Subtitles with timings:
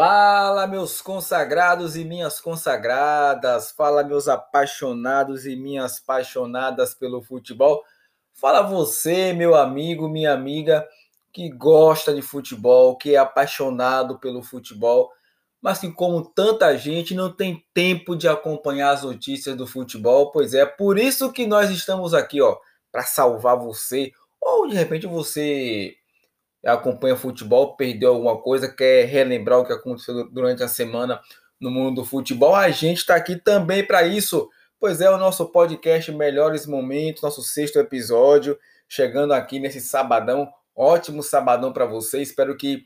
[0.00, 3.72] Fala, meus consagrados e minhas consagradas.
[3.72, 7.82] Fala, meus apaixonados e minhas apaixonadas pelo futebol.
[8.32, 10.86] Fala você, meu amigo, minha amiga,
[11.32, 15.10] que gosta de futebol, que é apaixonado pelo futebol,
[15.60, 20.30] mas que, como tanta gente, não tem tempo de acompanhar as notícias do futebol.
[20.30, 22.56] Pois é, por isso que nós estamos aqui, ó,
[22.92, 24.12] para salvar você.
[24.40, 25.96] Ou de repente você
[26.64, 31.20] acompanha futebol, perdeu alguma coisa, quer relembrar o que aconteceu durante a semana
[31.60, 34.48] no mundo do futebol, a gente está aqui também para isso.
[34.80, 38.56] Pois é, o nosso podcast Melhores Momentos, nosso sexto episódio,
[38.88, 40.48] chegando aqui nesse sabadão.
[40.74, 42.22] Ótimo sabadão para você.
[42.22, 42.84] Espero que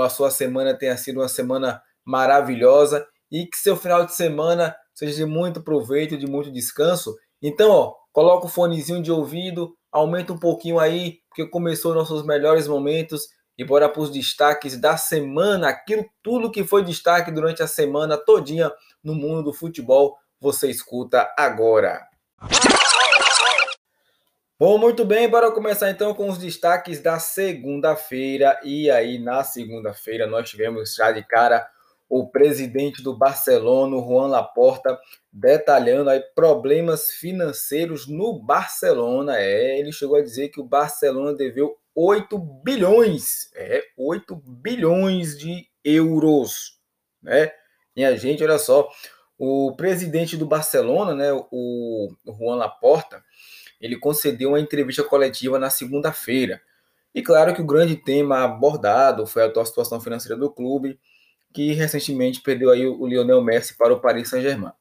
[0.00, 5.16] a sua semana tenha sido uma semana maravilhosa e que seu final de semana seja
[5.16, 7.16] de muito proveito, de muito descanso.
[7.42, 12.66] Então, ó, coloca o fonezinho de ouvido, aumenta um pouquinho aí, porque começou nossos melhores
[12.66, 17.66] momentos e bora para os destaques da semana, aquilo tudo que foi destaque durante a
[17.66, 18.72] semana todinha
[19.04, 22.08] no mundo do futebol, você escuta agora.
[24.58, 28.58] Bom, muito bem, bora começar então com os destaques da segunda-feira.
[28.62, 31.68] E aí, na segunda-feira, nós tivemos já de cara
[32.12, 35.00] o presidente do Barcelona, Juan Laporta,
[35.32, 39.38] detalhando aí problemas financeiros no Barcelona.
[39.38, 45.66] É, ele chegou a dizer que o Barcelona deveu 8 bilhões, é, 8 bilhões de
[45.82, 46.78] euros,
[47.22, 47.50] né?
[47.96, 48.90] E a gente, olha só,
[49.38, 53.24] o presidente do Barcelona, né, o Juan Laporta,
[53.80, 56.60] ele concedeu uma entrevista coletiva na segunda-feira.
[57.14, 61.00] E claro que o grande tema abordado foi a atual situação financeira do clube,
[61.52, 64.72] que recentemente perdeu aí o Lionel Messi para o Paris Saint-Germain.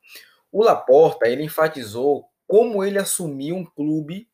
[0.52, 4.28] O Laporta, ele enfatizou como ele assumiu um clube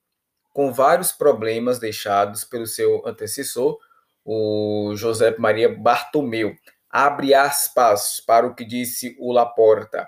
[0.51, 3.77] com vários problemas deixados pelo seu antecessor,
[4.25, 6.55] o José Maria Bartomeu.
[6.89, 10.07] Abre aspas para o que disse o Laporta.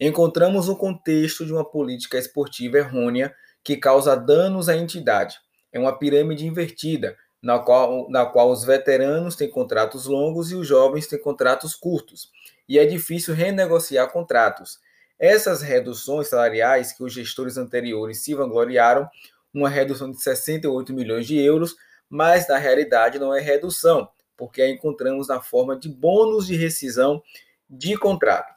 [0.00, 3.32] Encontramos o contexto de uma política esportiva errônea
[3.62, 5.38] que causa danos à entidade.
[5.72, 10.66] É uma pirâmide invertida, na qual, na qual os veteranos têm contratos longos e os
[10.66, 12.30] jovens têm contratos curtos,
[12.66, 14.80] e é difícil renegociar contratos.
[15.18, 19.06] Essas reduções salariais que os gestores anteriores se vangloriaram,
[19.52, 21.76] uma redução de 68 milhões de euros,
[22.08, 27.22] mas na realidade não é redução, porque a encontramos na forma de bônus de rescisão
[27.68, 28.54] de contrato.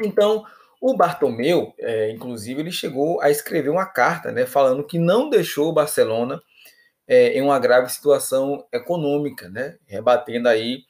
[0.00, 0.42] Então,
[0.80, 5.68] o Bartomeu, é, inclusive, ele chegou a escrever uma carta, né, falando que não deixou
[5.68, 6.40] o Barcelona
[7.06, 9.78] é, em uma grave situação econômica, né?
[9.86, 10.84] rebatendo aí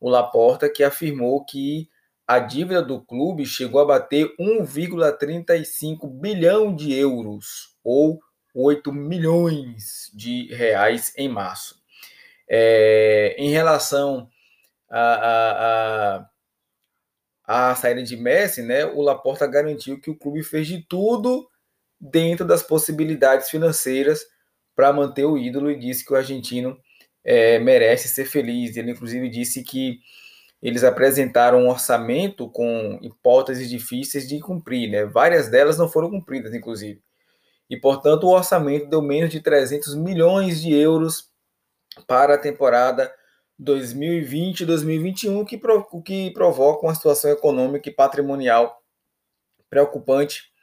[0.00, 1.88] o Laporta, que afirmou que
[2.26, 8.20] a dívida do clube chegou a bater 1,35 bilhão de euros, ou
[8.54, 11.82] 8 milhões de reais em março.
[12.48, 14.28] É, em relação
[14.90, 16.26] à a,
[17.46, 21.48] a, a, saída de Messi, né, o Laporta garantiu que o clube fez de tudo
[21.98, 24.26] dentro das possibilidades financeiras
[24.74, 26.78] para manter o ídolo e disse que o argentino
[27.24, 28.76] é, merece ser feliz.
[28.76, 29.98] Ele, inclusive, disse que
[30.62, 35.04] eles apresentaram um orçamento com hipóteses difíceis de cumprir, né?
[35.04, 37.02] Várias delas não foram cumpridas, inclusive.
[37.68, 41.30] E, portanto, o orçamento deu menos de 300 milhões de euros
[42.06, 43.12] para a temporada
[43.60, 45.60] 2020-2021, que,
[46.02, 48.82] que provoca uma situação econômica e patrimonial
[49.68, 50.53] preocupante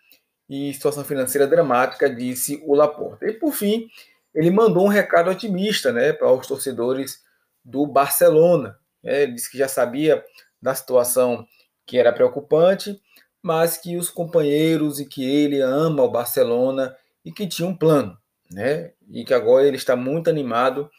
[0.52, 3.26] e situação financeira dramática, disse o Laporta.
[3.26, 3.88] E por fim,
[4.36, 7.24] ele mandou um recado otimista né, para os torcedores
[7.64, 8.78] do Barcelona.
[9.02, 10.22] É, ele disse que já sabia
[10.62, 11.48] da situação
[11.86, 13.02] que era preocupante,
[13.42, 18.18] mas que os companheiros e que ele ama o Barcelona e que tinha um plano,
[18.52, 18.92] né?
[19.10, 20.92] E que agora ele está muito animado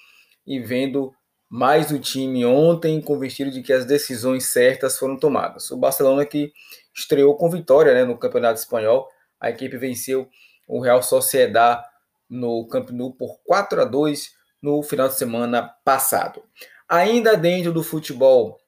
[0.47, 1.13] e vendo
[1.47, 5.71] mais o time ontem, convencido de que as decisões certas foram tomadas.
[5.71, 6.55] O Barcelona que
[6.95, 9.07] estreou com vitória né, no Campeonato Espanhol,
[9.43, 10.29] a equipe venceu
[10.69, 11.85] o Real Sociedad
[12.31, 16.45] no Camp Nou por 4 a 2 no final de semana passado.
[16.89, 18.61] Ainda dentro do futebol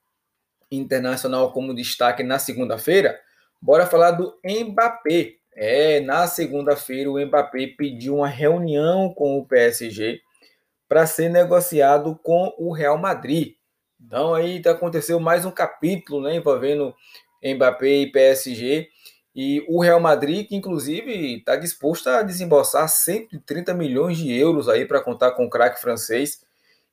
[0.69, 3.17] internacional como destaque na segunda-feira,
[3.61, 5.35] bora falar do Mbappé.
[5.55, 10.19] É, na segunda-feira o Mbappé pediu uma reunião com o PSG
[10.89, 13.53] para ser negociado com o Real Madrid.
[14.05, 16.93] Então aí aconteceu mais um capítulo, né, envolvendo
[17.41, 18.89] Mbappé e PSG.
[19.35, 24.85] E o Real Madrid, que inclusive está disposto a desembolsar 130 milhões de euros aí
[24.85, 26.41] para contar com o craque francês,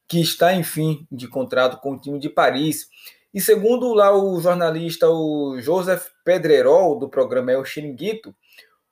[0.09, 2.89] que está em fim de contrato com o time de Paris.
[3.33, 8.35] E segundo lá o jornalista o Joseph Pedrerol, do programa El Chiringuito,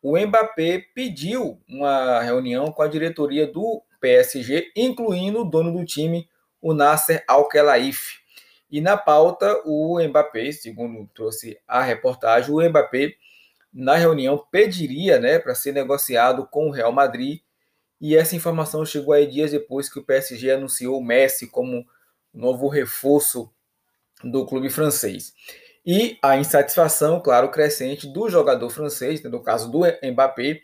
[0.00, 6.28] o Mbappé pediu uma reunião com a diretoria do PSG, incluindo o dono do time,
[6.62, 8.20] o Nasser Al-Khelaifi.
[8.70, 13.14] E na pauta, o Mbappé, segundo trouxe a reportagem, o Mbappé,
[13.72, 17.40] na reunião, pediria né, para ser negociado com o Real Madrid.
[18.00, 21.86] E essa informação chegou aí dias depois que o PSG anunciou o Messi como
[22.32, 23.52] novo reforço
[24.22, 25.32] do clube francês.
[25.84, 30.60] E a insatisfação, claro, crescente do jogador francês, no caso do Mbappé,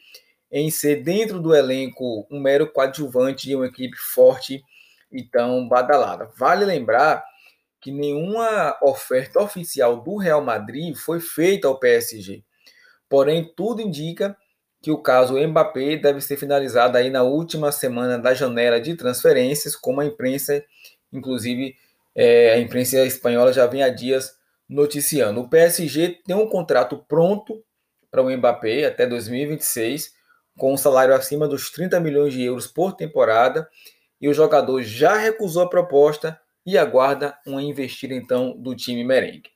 [0.50, 4.62] em ser dentro do elenco um mero coadjuvante de uma equipe forte
[5.10, 6.30] e tão badalada.
[6.36, 7.24] Vale lembrar
[7.80, 12.44] que nenhuma oferta oficial do Real Madrid foi feita ao PSG.
[13.08, 14.36] Porém, tudo indica
[14.82, 19.74] que o caso Mbappé deve ser finalizado aí na última semana da janela de transferências,
[19.74, 20.64] como a imprensa,
[21.12, 21.74] inclusive
[22.14, 24.36] é, a imprensa espanhola já vem há dias
[24.68, 25.40] noticiando.
[25.40, 27.62] O PSG tem um contrato pronto
[28.10, 30.12] para o Mbappé até 2026,
[30.56, 33.68] com um salário acima dos 30 milhões de euros por temporada,
[34.20, 39.50] e o jogador já recusou a proposta e aguarda uma investida então do time merengue.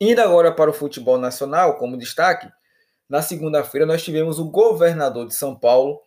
[0.00, 2.48] Indo agora para o futebol nacional, como destaque,
[3.08, 6.00] na segunda-feira nós tivemos o governador de São Paulo,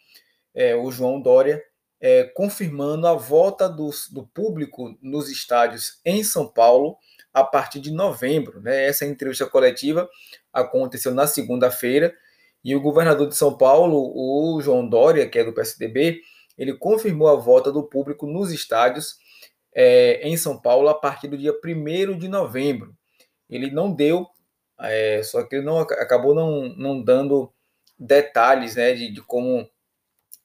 [0.54, 1.64] é, o João Dória,
[2.00, 6.98] é, confirmando a volta do, do público nos estádios em São Paulo
[7.34, 8.62] a partir de novembro.
[8.62, 8.86] Né?
[8.86, 10.10] Essa entrevista coletiva
[10.54, 12.14] aconteceu na segunda-feira
[12.64, 16.22] e o governador de São Paulo, o João Dória, que é do PSDB,
[16.58, 19.18] ele confirmou a volta do público nos estádios
[19.74, 22.96] é, em São Paulo a partir do dia 1 de novembro.
[23.50, 24.26] Ele não deu,
[24.80, 27.52] é, só que ele não, acabou não, não dando
[27.98, 29.70] detalhes né, de, de como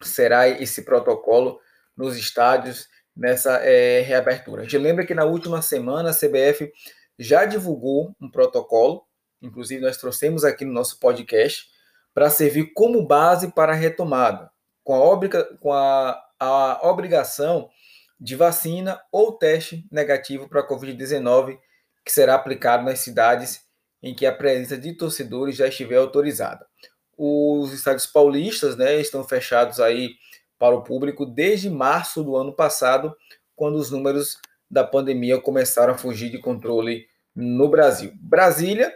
[0.03, 1.61] será esse protocolo
[1.97, 4.63] nos estádios nessa é, reabertura.
[4.63, 6.73] A gente lembra que na última semana a CBF
[7.19, 9.05] já divulgou um protocolo,
[9.43, 11.67] inclusive nós trouxemos aqui no nosso podcast,
[12.15, 14.51] para servir como base para a retomada,
[14.83, 17.69] com a, obriga com a, a obrigação
[18.19, 21.59] de vacina ou teste negativo para a Covid-19,
[22.05, 23.61] que será aplicado nas cidades
[24.03, 26.67] em que a presença de torcedores já estiver autorizada.
[27.17, 30.15] Os estádios paulistas né, estão fechados aí
[30.59, 33.15] para o público desde março do ano passado,
[33.55, 34.39] quando os números
[34.71, 38.13] da pandemia começaram a fugir de controle no Brasil.
[38.21, 38.95] Brasília,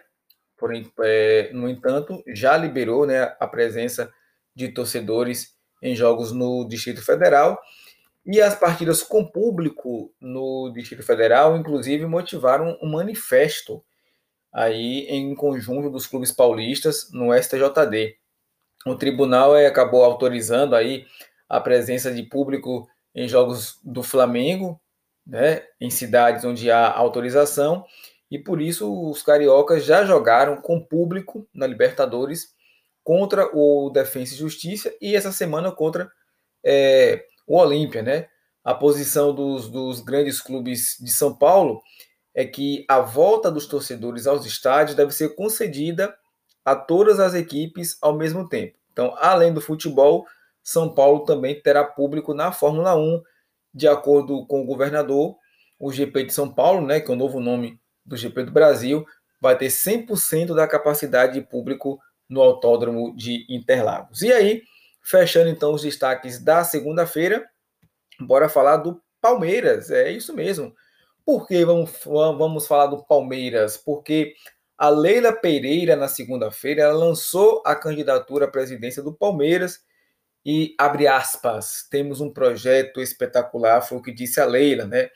[0.56, 4.10] porém, é, no entanto, já liberou né, a presença
[4.54, 7.60] de torcedores em jogos no Distrito Federal.
[8.24, 13.84] E as partidas com público no Distrito Federal, inclusive, motivaram um manifesto
[14.54, 18.16] aí em conjunto dos clubes paulistas no STJD.
[18.86, 21.04] O tribunal é, acabou autorizando aí
[21.48, 24.80] a presença de público em jogos do Flamengo,
[25.26, 27.84] né, em cidades onde há autorização,
[28.30, 32.54] e por isso os cariocas já jogaram com público na Libertadores
[33.02, 36.10] contra o Defensa e Justiça e essa semana contra
[36.64, 38.28] é, o Olímpia, né?
[38.62, 41.82] A posição dos, dos grandes clubes de São Paulo
[42.34, 46.14] é que a volta dos torcedores aos estádios deve ser concedida
[46.64, 48.76] a todas as equipes ao mesmo tempo.
[48.92, 50.26] Então, além do futebol,
[50.62, 53.22] são Paulo também terá público na Fórmula 1,
[53.72, 55.36] de acordo com o governador.
[55.78, 59.04] O GP de São Paulo, né, que é o novo nome do GP do Brasil,
[59.40, 64.22] vai ter 100% da capacidade de público no Autódromo de Interlagos.
[64.22, 64.62] E aí,
[65.02, 67.44] fechando então os destaques da segunda-feira,
[68.18, 69.90] bora falar do Palmeiras.
[69.90, 70.74] É isso mesmo.
[71.24, 73.76] Por que vamos, vamos falar do Palmeiras?
[73.76, 74.34] Porque
[74.76, 79.80] a Leila Pereira, na segunda-feira, lançou a candidatura à presidência do Palmeiras
[80.44, 85.08] e abre aspas, temos um projeto espetacular, foi o que disse a Leila, né?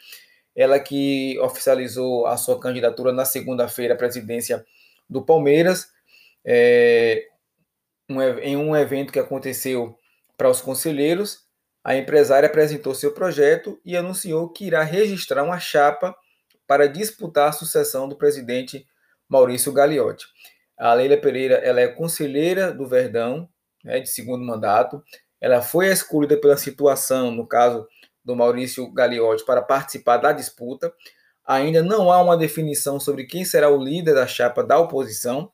[0.57, 4.65] Ela que oficializou a sua candidatura na segunda-feira à presidência
[5.09, 5.89] do Palmeiras,
[6.45, 7.27] é,
[8.09, 9.99] um, em um evento que aconteceu
[10.37, 11.48] para os conselheiros,
[11.89, 16.15] a empresária apresentou seu projeto e anunciou que irá registrar uma chapa
[16.67, 18.87] para disputar a sucessão do presidente
[19.27, 20.27] Maurício Gagliotti.
[20.77, 23.49] A Leila Pereira ela é conselheira do Verdão,
[23.83, 25.03] né, de segundo mandato.
[25.41, 27.89] Ela foi escolhida pela situação, no caso
[28.23, 30.93] do Maurício Gagliotti, para participar da disputa.
[31.43, 35.51] Ainda não há uma definição sobre quem será o líder da chapa da oposição.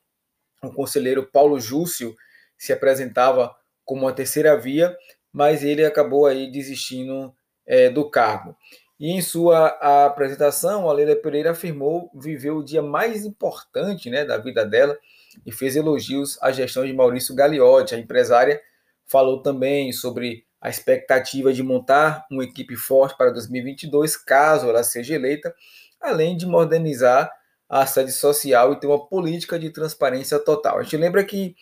[0.61, 2.13] O conselheiro Paulo Júcio
[2.59, 4.97] se apresentava como a terceira via,
[5.35, 7.35] mas ele acabou aí desistindo
[7.67, 8.57] é, do cargo.
[9.01, 9.67] E em sua
[10.07, 14.97] apresentação, a Leila Pereira afirmou viver o dia mais importante né, da vida dela,
[15.45, 17.97] e fez elogios à gestão de Maurício Gagliotti.
[17.97, 18.61] A empresária
[19.05, 25.17] falou também sobre a expectativa de montar uma equipe forte para 2022, caso ela seja
[25.17, 25.53] eleita,
[26.01, 27.31] além de modernizar
[27.69, 30.79] a sede social e ter uma política de transparência total.
[30.79, 31.57] A gente lembra que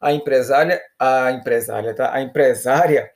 [0.00, 2.12] a empresária, a empresária, tá?
[2.12, 3.10] A empresária,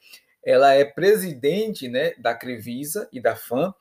[0.45, 3.75] ela é presidente, né, da Crevisa e da FAM,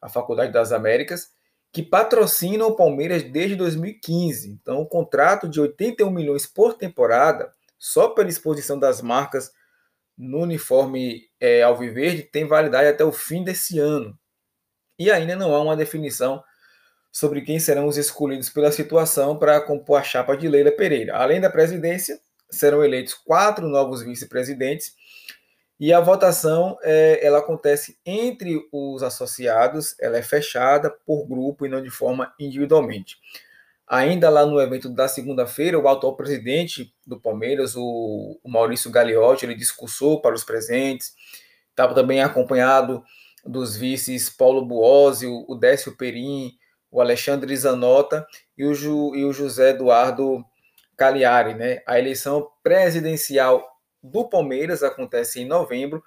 [0.00, 1.30] a Faculdade das Américas,
[1.72, 4.50] que patrocinam o Palmeiras desde 2015.
[4.50, 9.52] Então, o contrato de 81 milhões por temporada, só pela exposição das marcas
[10.16, 14.18] no uniforme é, alviverde, tem validade até o fim desse ano.
[14.98, 16.42] E ainda não há uma definição
[17.12, 21.16] sobre quem serão os escolhidos pela situação para compor a chapa de Leila Pereira.
[21.16, 22.18] Além da presidência,
[22.50, 24.94] serão eleitos quatro novos vice-presidentes
[25.78, 31.68] e a votação é, ela acontece entre os associados, ela é fechada por grupo e
[31.68, 33.18] não de forma individualmente.
[33.86, 39.44] Ainda lá no evento da segunda-feira, o atual presidente do Palmeiras, o, o Maurício Gagliotti,
[39.44, 41.14] ele discursou para os presentes,
[41.70, 43.04] estava também acompanhado
[43.44, 46.52] dos vices Paulo Buozzi, o Décio Perim,
[46.90, 48.26] o Alexandre Zanota
[48.56, 50.44] e o, Ju, e o José Eduardo
[50.96, 51.54] Cagliari.
[51.54, 51.82] Né?
[51.86, 53.66] A eleição presidencial
[54.02, 56.02] do Palmeiras acontece em novembro.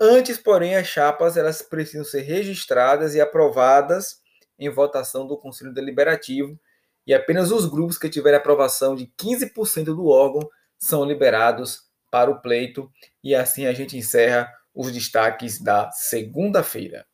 [0.00, 4.20] Antes, porém, as chapas elas precisam ser registradas e aprovadas
[4.58, 6.58] em votação do Conselho Deliberativo
[7.06, 10.48] e apenas os grupos que tiverem aprovação de 15% do órgão
[10.78, 12.90] são liberados para o pleito
[13.22, 17.06] e assim a gente encerra os destaques da segunda-feira.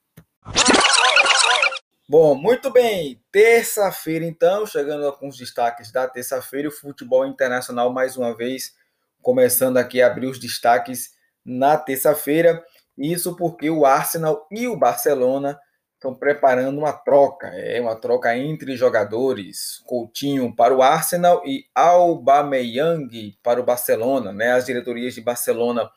[2.10, 3.22] Bom, muito bem.
[3.30, 8.74] Terça-feira, então, chegando com os destaques da terça-feira, o futebol internacional mais uma vez
[9.20, 11.10] começando aqui a abrir os destaques
[11.44, 12.64] na terça-feira.
[12.96, 15.60] Isso porque o Arsenal e o Barcelona
[15.96, 19.82] estão preparando uma troca, é uma troca entre jogadores.
[19.84, 24.52] Coutinho para o Arsenal e Aubameyang para o Barcelona, né?
[24.52, 25.90] As diretorias de Barcelona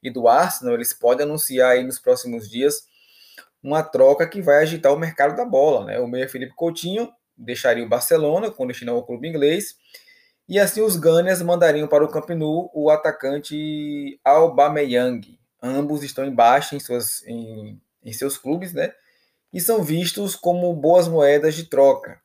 [0.00, 2.86] e do Arsenal, eles podem anunciar aí nos próximos dias
[3.62, 6.00] uma troca que vai agitar o mercado da bola, né?
[6.00, 9.76] O meia Felipe Coutinho deixaria o Barcelona com destino ao clube inglês
[10.48, 15.38] e assim os Ghanias mandariam para o Camp Nou o atacante Aubameyang.
[15.62, 18.92] Ambos estão embaixo em, suas, em, em seus clubes, né?
[19.52, 22.18] E são vistos como boas moedas de troca.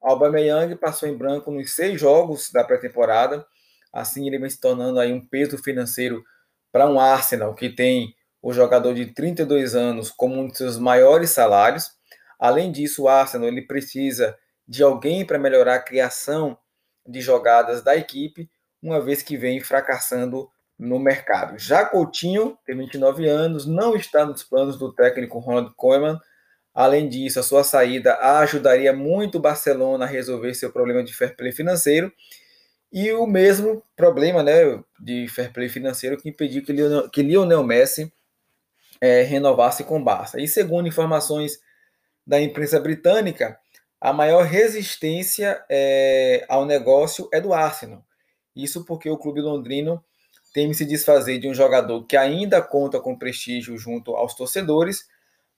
[0.00, 3.44] Aubameyang passou em branco nos seis jogos da pré-temporada.
[3.92, 6.22] Assim ele vem se tornando aí um peso financeiro
[6.70, 8.14] para um Arsenal que tem
[8.44, 11.92] o jogador de 32 anos como um de seus maiores salários.
[12.38, 14.36] Além disso, o Arsenal ele precisa
[14.68, 16.58] de alguém para melhorar a criação
[17.06, 18.50] de jogadas da equipe,
[18.82, 20.46] uma vez que vem fracassando
[20.78, 21.58] no mercado.
[21.58, 26.20] Já Coutinho, tem 29 anos, não está nos planos do técnico Ronald Koeman.
[26.74, 31.34] Além disso, a sua saída ajudaria muito o Barcelona a resolver seu problema de fair
[31.34, 32.12] play financeiro
[32.92, 37.64] e o mesmo problema né, de fair play financeiro que impediu que Lionel, que Lionel
[37.64, 38.12] Messi
[39.04, 40.40] é, renovasse com Barça.
[40.40, 41.60] E segundo informações
[42.26, 43.58] da imprensa britânica,
[44.00, 48.02] a maior resistência é, ao negócio é do Arsenal.
[48.56, 50.02] Isso porque o clube londrino
[50.54, 55.06] teme se desfazer de um jogador que ainda conta com prestígio junto aos torcedores,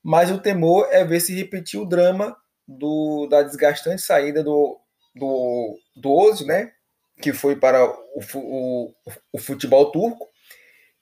[0.03, 2.35] mas o temor é ver se repetir o drama
[2.67, 4.77] do, da desgastante saída do,
[5.15, 6.73] do, do Oz, né,
[7.21, 8.93] que foi para o, o,
[9.31, 10.27] o futebol turco.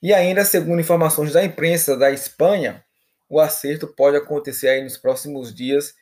[0.02, 2.84] E ainda, segundo informações da imprensa da Espanha,
[3.28, 5.94] o acerto pode acontecer aí nos próximos dias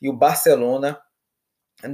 [0.00, 1.00] e o Barcelona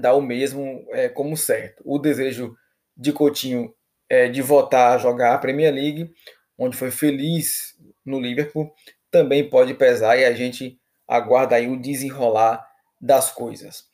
[0.00, 1.82] dá o mesmo é, como certo.
[1.84, 2.56] O desejo
[2.96, 3.74] de Coutinho
[4.08, 6.12] é, de voltar a jogar a Premier League,
[6.56, 8.72] onde foi feliz no Liverpool,
[9.10, 12.66] também pode pesar e a gente aguarda aí o desenrolar
[13.00, 13.85] das coisas.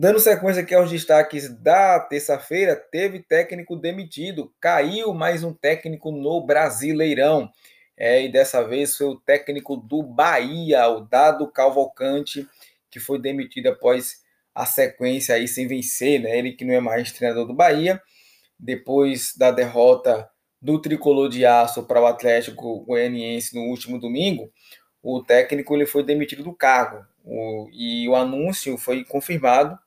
[0.00, 6.40] Dando sequência aqui aos destaques da terça-feira, teve técnico demitido, caiu mais um técnico no
[6.40, 7.52] Brasileirão.
[7.98, 12.48] É, e dessa vez foi o técnico do Bahia, o Dado Calvalcante,
[12.90, 14.22] que foi demitido após
[14.54, 16.38] a sequência aí sem vencer, né?
[16.38, 18.00] Ele que não é mais treinador do Bahia,
[18.58, 20.30] depois da derrota
[20.62, 24.50] do tricolor de aço para o Atlético Goianiense no último domingo,
[25.02, 27.04] o técnico ele foi demitido do cargo.
[27.22, 29.78] O, e o anúncio foi confirmado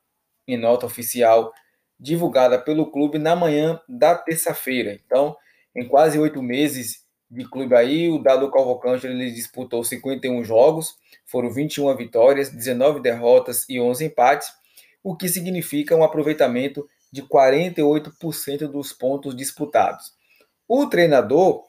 [0.47, 1.53] em nota oficial
[1.99, 4.99] divulgada pelo clube na manhã da terça-feira.
[5.05, 5.35] Então,
[5.75, 8.09] em quase oito meses de clube aí.
[8.09, 10.95] O Dado Cavalcante ele disputou 51 jogos,
[11.25, 14.53] foram 21 vitórias, 19 derrotas e 11 empates,
[15.03, 20.13] o que significa um aproveitamento de 48% dos pontos disputados.
[20.67, 21.63] O treinador,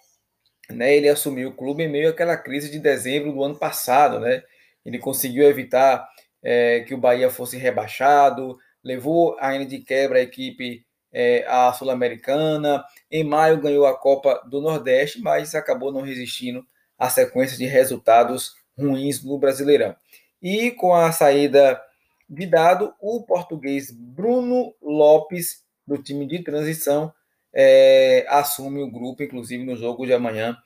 [0.70, 4.42] né, ele assumiu o clube em meio àquela crise de dezembro do ano passado, né?
[4.84, 6.06] Ele conseguiu evitar
[6.44, 12.84] é, que o Bahia fosse rebaixado, levou ainda de quebra a equipe é, a Sul-Americana.
[13.10, 16.64] Em maio ganhou a Copa do Nordeste, mas acabou não resistindo
[16.98, 19.96] à sequência de resultados ruins no Brasileirão.
[20.42, 21.80] E com a saída
[22.28, 27.12] de dado, o português Bruno Lopes, do time de transição,
[27.52, 30.58] é, assume o grupo, inclusive no jogo de amanhã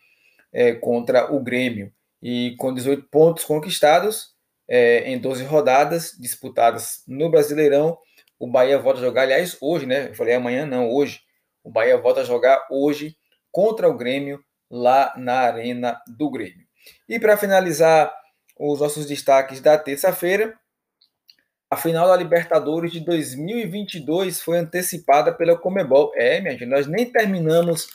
[0.53, 1.93] é, contra o Grêmio.
[2.21, 4.35] E com 18 pontos conquistados,
[4.69, 7.99] é, em 12 rodadas disputadas no Brasileirão.
[8.39, 10.09] O Bahia volta a jogar, aliás, hoje, né?
[10.11, 11.21] Eu falei amanhã, não, hoje.
[11.65, 13.17] O Bahia volta a jogar hoje
[13.51, 16.67] contra o Grêmio lá na Arena do Grêmio.
[17.09, 18.15] E para finalizar
[18.59, 20.55] os nossos destaques da terça-feira,
[21.71, 26.13] a final da Libertadores de 2022 foi antecipada pela Comebol.
[26.15, 27.89] É, minha gente, nós nem terminamos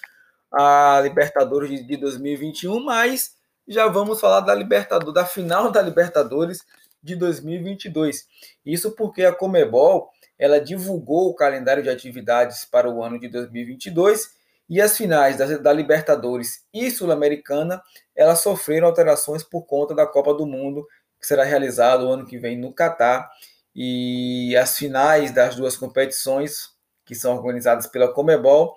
[0.51, 3.36] a Libertadores de 2021, mas
[3.67, 6.65] já vamos falar da Libertadores, da final da Libertadores
[7.01, 8.27] de 2022.
[8.65, 14.32] Isso porque a Comebol, ela divulgou o calendário de atividades para o ano de 2022
[14.70, 17.82] e as finais da, da Libertadores e Sul-Americana,
[18.15, 20.88] elas sofreram alterações por conta da Copa do Mundo,
[21.20, 23.29] que será realizado o ano que vem no Catar
[23.75, 26.70] e as finais das duas competições,
[27.05, 28.75] que são organizadas pela Comebol,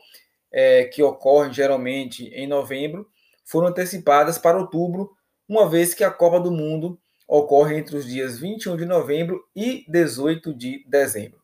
[0.51, 3.09] é, que ocorrem geralmente em novembro,
[3.47, 5.11] foram antecipadas para outubro,
[5.49, 9.85] uma vez que a Copa do Mundo ocorre entre os dias 21 de novembro e
[9.89, 11.41] 18 de dezembro.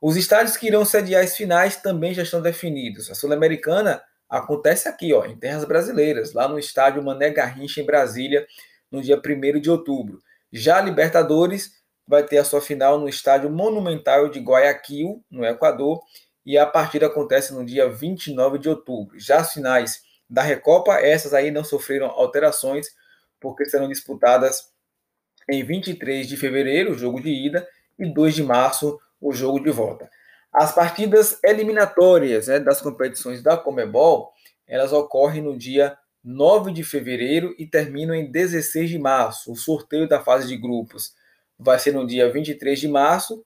[0.00, 3.10] Os estádios que irão sediar as finais também já estão definidos.
[3.10, 8.46] A Sul-Americana acontece aqui, ó, em terras brasileiras, lá no estádio Mané Garrincha, em Brasília,
[8.90, 10.20] no dia 1 de outubro.
[10.50, 11.72] Já a Libertadores
[12.06, 16.02] vai ter a sua final no estádio Monumental de Guayaquil, no Equador,
[16.44, 19.18] e a partida acontece no dia 29 de outubro.
[19.18, 20.02] Já as finais
[20.32, 22.86] da Recopa, essas aí não sofreram alterações,
[23.38, 24.72] porque serão disputadas
[25.46, 29.70] em 23 de fevereiro, o jogo de ida, e 2 de março, o jogo de
[29.70, 30.10] volta.
[30.50, 34.32] As partidas eliminatórias né, das competições da Comebol,
[34.66, 39.52] elas ocorrem no dia 9 de fevereiro e terminam em 16 de março.
[39.52, 41.12] O sorteio da fase de grupos
[41.58, 43.44] vai ser no dia 23 de março,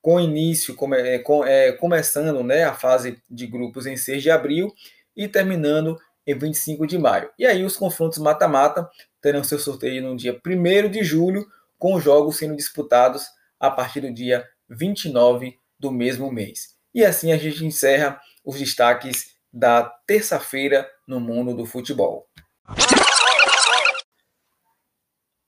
[0.00, 4.30] com início, come, é, com, é, começando né, a fase de grupos em 6 de
[4.30, 4.72] abril
[5.16, 5.98] e terminando
[6.30, 7.30] em 25 de maio.
[7.38, 8.88] E aí os confrontos mata-mata
[9.20, 11.46] terão seu sorteio no dia 1 de julho,
[11.78, 13.26] com os jogos sendo disputados
[13.58, 16.74] a partir do dia 29 do mesmo mês.
[16.94, 22.26] E assim a gente encerra os destaques da terça-feira no mundo do futebol.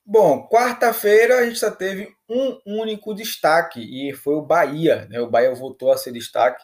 [0.05, 5.07] Bom, quarta-feira a gente só teve um único destaque e foi o Bahia.
[5.09, 5.21] Né?
[5.21, 6.61] O Bahia voltou a ser destaque.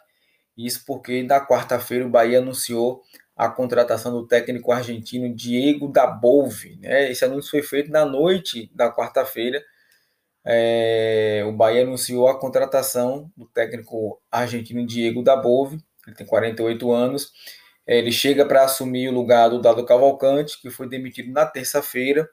[0.57, 3.01] Isso porque na quarta-feira o Bahia anunciou
[3.39, 6.75] a contratação do técnico argentino Diego Dabove.
[6.81, 7.09] Né?
[7.09, 9.63] Esse anúncio foi feito na noite da quarta-feira.
[10.43, 15.77] É, o Bahia anunciou a contratação do técnico argentino Diego Dabove.
[16.05, 17.31] Ele tem 48 anos.
[17.87, 22.29] É, ele chega para assumir o lugar do Dado Cavalcante, que foi demitido na terça-feira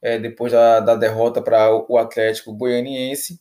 [0.00, 3.38] é, depois da, da derrota para o Atlético Goianiense.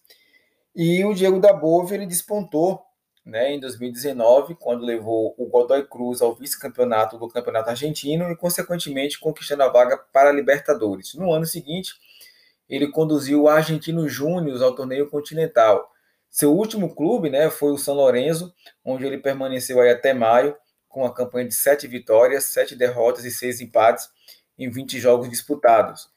[0.75, 2.81] E o Diego da Bove ele despontou
[3.25, 9.19] né, em 2019, quando levou o Godoy Cruz ao vice-campeonato do Campeonato Argentino e, consequentemente,
[9.19, 11.15] conquistando a vaga para a Libertadores.
[11.15, 11.95] No ano seguinte,
[12.69, 15.91] ele conduziu o Argentino Júnior ao torneio continental.
[16.29, 20.55] Seu último clube né, foi o São Lourenço, onde ele permaneceu aí até maio,
[20.87, 24.07] com uma campanha de sete vitórias, sete derrotas e seis empates
[24.57, 26.09] em 20 jogos disputados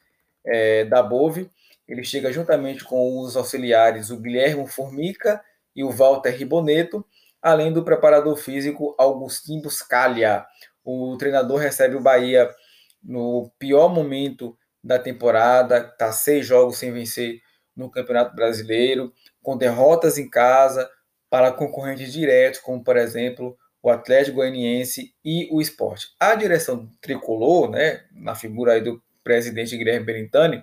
[0.45, 1.49] é, da Bove.
[1.87, 5.43] Ele chega juntamente com os auxiliares, o Guilherme Formica
[5.79, 7.05] e o Walter Riboneto,
[7.41, 10.45] além do preparador físico Augustin Buscaglia.
[10.83, 12.53] O treinador recebe o Bahia
[13.01, 17.39] no pior momento da temporada, está seis jogos sem vencer
[17.73, 20.89] no Campeonato Brasileiro, com derrotas em casa
[21.29, 26.07] para concorrentes diretos, como por exemplo o Atlético Goianiense e o Esporte.
[26.19, 30.61] A direção tricolor, né, na figura aí do presidente Guilherme Berintani,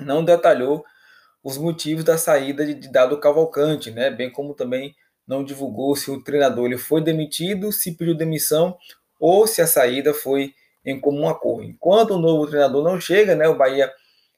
[0.00, 0.84] não detalhou
[1.48, 4.10] os motivos da saída de Dado Cavalcante, né?
[4.10, 4.94] bem como também
[5.26, 8.76] não divulgou se o treinador ele foi demitido, se pediu demissão
[9.18, 10.52] ou se a saída foi
[10.84, 11.64] em comum acordo.
[11.64, 13.90] Enquanto o novo treinador não chega, né, o Bahia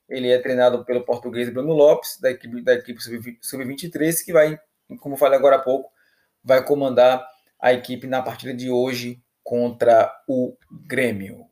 [0.09, 3.01] ele é treinado pelo português Bruno Lopes, da equipe, da equipe
[3.42, 4.57] sub-23, que vai,
[5.01, 5.90] como falei agora há pouco,
[6.44, 7.27] vai comandar
[7.61, 11.50] a equipe na partida de hoje contra o Grêmio.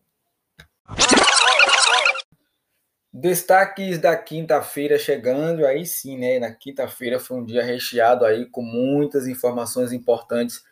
[3.13, 6.39] Destaques da quinta-feira chegando, aí sim, né?
[6.39, 10.63] Na quinta-feira foi um dia recheado aí com muitas informações importantes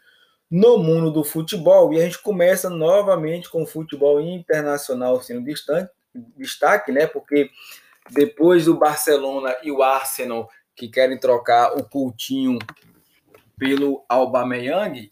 [0.50, 1.92] no mundo do futebol.
[1.92, 5.44] E a gente começa novamente com o futebol internacional sendo
[6.36, 7.06] destaque, né?
[7.06, 7.50] Porque
[8.10, 12.58] depois do Barcelona e o Arsenal que querem trocar o Coutinho
[13.58, 15.10] pelo Aubameyang,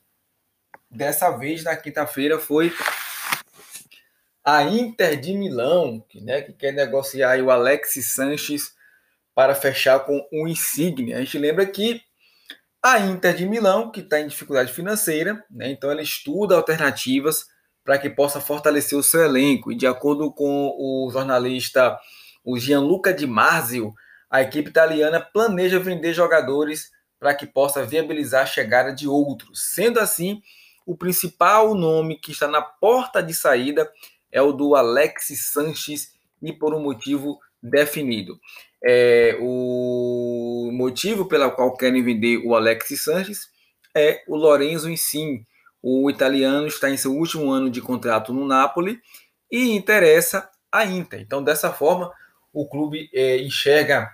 [0.90, 2.70] dessa vez na quinta-feira foi
[4.44, 8.74] a Inter de Milão, que, né, que quer negociar o Alex Sanches
[9.35, 11.14] para fechar com o Insigne.
[11.14, 12.02] A gente lembra que
[12.83, 17.46] a Inter de Milão, que está em dificuldade financeira, né, então ela estuda alternativas
[17.83, 19.72] para que possa fortalecer o seu elenco.
[19.72, 21.98] E de acordo com o jornalista
[22.44, 23.94] o Gianluca Di Marzio,
[24.30, 29.70] a equipe italiana planeja vender jogadores para que possa viabilizar a chegada de outros.
[29.70, 30.42] Sendo assim,
[30.85, 33.90] o principal nome que está na porta de saída
[34.35, 38.38] é o do Alexis Sanches e por um motivo definido.
[38.85, 43.49] É, o motivo pelo qual querem vender o Alexis Sanches
[43.97, 45.47] é o Lorenzo Insigne.
[45.81, 49.01] O italiano está em seu último ano de contrato no Napoli
[49.51, 51.20] e interessa a Inter.
[51.20, 52.12] Então, dessa forma,
[52.53, 54.11] o clube é, enxerga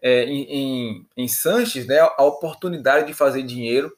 [0.00, 3.92] é, em, em, em Sanches né, a oportunidade de fazer dinheiro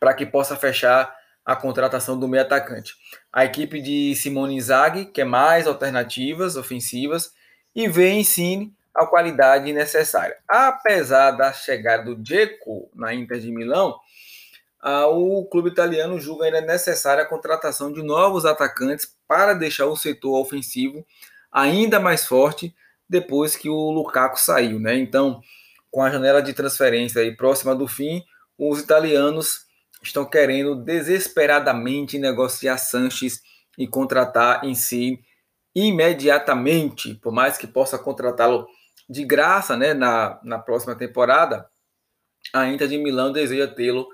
[0.00, 1.14] para que possa fechar
[1.44, 2.94] a contratação do meio atacante.
[3.32, 7.32] A equipe de Simone Inzaghi quer mais alternativas ofensivas
[7.74, 8.22] e vê em
[8.94, 10.36] a qualidade necessária.
[10.46, 13.98] Apesar da chegada do Dzeko na Inter de Milão,
[15.10, 20.38] o clube italiano julga ainda necessária a contratação de novos atacantes para deixar o setor
[20.38, 21.06] ofensivo
[21.50, 22.74] ainda mais forte
[23.08, 24.96] depois que o Lukaku saiu, né?
[24.96, 25.40] Então,
[25.90, 28.22] com a janela de transferência aí próxima do fim,
[28.58, 29.66] os italianos
[30.02, 33.40] estão querendo desesperadamente negociar Sanches
[33.78, 35.20] e contratar em si
[35.74, 38.66] imediatamente, por mais que possa contratá-lo
[39.08, 41.66] de graça né, na, na próxima temporada,
[42.52, 44.06] a Inter de Milão deseja tê-lo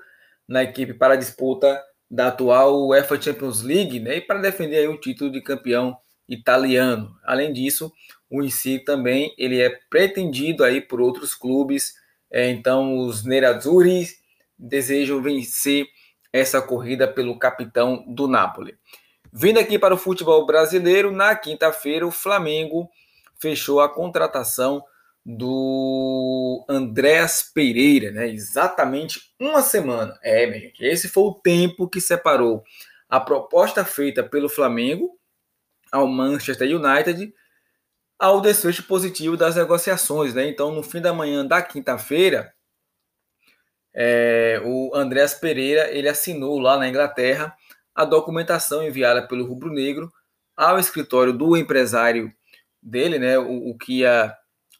[0.47, 4.87] na equipe para a disputa da atual UEFA Champions League né, e para defender aí
[4.87, 5.97] o título de campeão
[6.27, 7.15] italiano.
[7.23, 7.91] Além disso,
[8.29, 11.93] o Insigne também ele é pretendido aí por outros clubes,
[12.31, 14.07] é, então os Nerazzurri
[14.59, 15.87] desejam vencer
[16.33, 18.77] essa corrida pelo capitão do Napoli.
[19.31, 22.89] Vindo aqui para o futebol brasileiro, na quinta-feira o Flamengo
[23.39, 24.83] fechou a contratação
[25.25, 28.29] do Andréas Pereira, né?
[28.29, 30.17] Exatamente uma semana.
[30.23, 32.63] É, minha gente, esse foi o tempo que separou
[33.07, 35.17] a proposta feita pelo Flamengo
[35.91, 37.33] ao Manchester United
[38.17, 40.47] ao desfecho positivo das negociações, né?
[40.47, 42.53] Então, no fim da manhã da quinta-feira,
[43.93, 47.53] é, o Andréas Pereira ele assinou lá na Inglaterra
[47.93, 50.11] a documentação enviada pelo Rubro Negro
[50.55, 52.33] ao escritório do empresário
[52.81, 54.35] dele, né, o, o Kia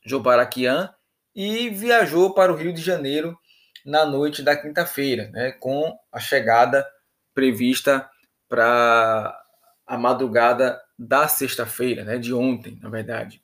[0.06, 0.94] Jobarakian,
[1.36, 3.38] e viajou para o Rio de Janeiro
[3.86, 6.86] na noite da quinta-feira, né, com a chegada
[7.34, 8.10] prevista
[8.48, 9.38] para
[9.86, 13.42] a madrugada da sexta-feira, né, de ontem, na verdade.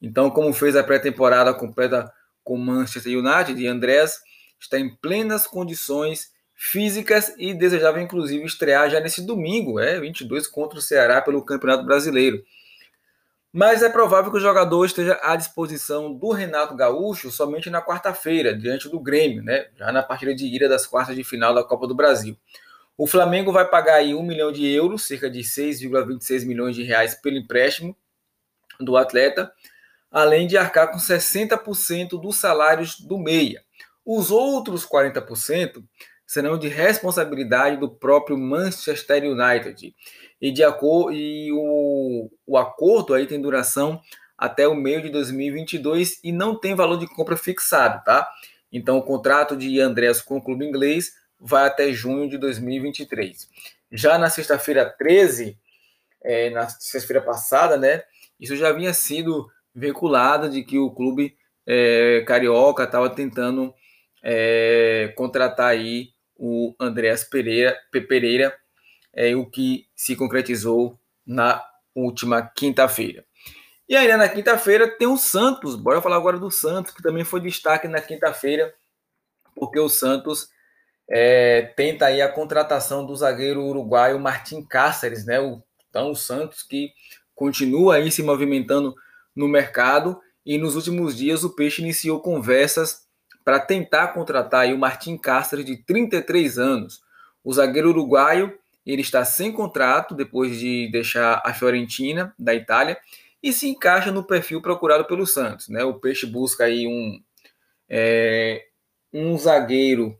[0.00, 2.12] Então, como fez a pré-temporada completa
[2.44, 4.20] com Manchester United e Andrés,
[4.66, 10.78] está em plenas condições físicas e desejava inclusive estrear já nesse domingo, é 22 contra
[10.78, 12.42] o Ceará pelo Campeonato Brasileiro.
[13.52, 18.54] Mas é provável que o jogador esteja à disposição do Renato Gaúcho somente na quarta-feira,
[18.54, 19.68] diante do Grêmio, né?
[19.76, 22.36] já na partida de ida das quartas de final da Copa do Brasil.
[22.98, 27.14] O Flamengo vai pagar aí 1 milhão de euros, cerca de 6,26 milhões de reais
[27.14, 27.96] pelo empréstimo
[28.80, 29.52] do atleta,
[30.10, 33.65] além de arcar com 60% dos salários do meia.
[34.06, 35.82] Os outros 40%
[36.24, 39.94] serão de responsabilidade do próprio Manchester United.
[40.40, 44.00] E, de acordo, e o, o acordo aí tem duração
[44.38, 48.28] até o meio de 2022 e não tem valor de compra fixado, tá?
[48.70, 53.48] Então o contrato de Andrés com o clube inglês vai até junho de 2023.
[53.90, 55.58] Já na sexta-feira 13,
[56.22, 58.02] é, na sexta-feira passada, né?
[58.38, 63.74] Isso já havia sido veiculado de que o clube é, carioca estava tentando
[64.28, 68.52] é, contratar aí o Andréas Pereira, Pereira
[69.14, 73.24] é, o que se concretizou na última quinta-feira.
[73.88, 75.76] E ainda na quinta-feira tem o Santos.
[75.76, 78.74] Bora falar agora do Santos, que também foi destaque na quinta-feira,
[79.54, 80.48] porque o Santos
[81.08, 85.38] é, tenta aí a contratação do zagueiro uruguaio Martim Cáceres, né?
[85.38, 86.90] O, então o Santos que
[87.32, 88.92] continua aí se movimentando
[89.36, 93.05] no mercado e nos últimos dias o Peixe iniciou conversas
[93.46, 97.00] para tentar contratar o Martim Cáceres, de 33 anos.
[97.44, 102.98] O zagueiro uruguaio ele está sem contrato depois de deixar a Fiorentina, da Itália,
[103.40, 105.68] e se encaixa no perfil procurado pelo Santos.
[105.68, 105.84] Né?
[105.84, 107.22] O Peixe busca aí um,
[107.88, 108.66] é,
[109.12, 110.18] um zagueiro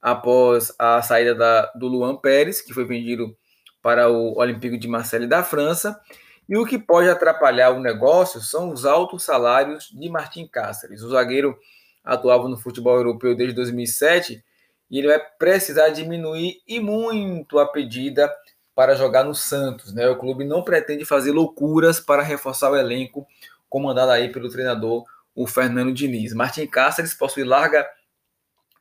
[0.00, 3.36] após a saída da, do Luan Pérez, que foi vendido
[3.82, 6.00] para o Olympique de Marseille da França.
[6.48, 11.02] E o que pode atrapalhar o negócio são os altos salários de Martim Cáceres.
[11.02, 11.54] O zagueiro
[12.04, 14.44] atuava no futebol europeu desde 2007
[14.90, 18.30] e ele vai precisar diminuir e muito a pedida
[18.74, 19.92] para jogar no Santos.
[19.92, 20.08] Né?
[20.08, 23.26] O clube não pretende fazer loucuras para reforçar o elenco
[23.68, 26.34] comandado aí pelo treinador o Fernando Diniz.
[26.34, 27.88] Martin Cáceres possui larga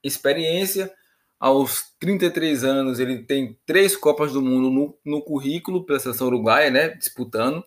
[0.03, 0.91] experiência.
[1.39, 6.69] Aos 33 anos, ele tem três Copas do Mundo no, no currículo pela seleção uruguaia,
[6.69, 6.89] né?
[6.89, 7.65] disputando.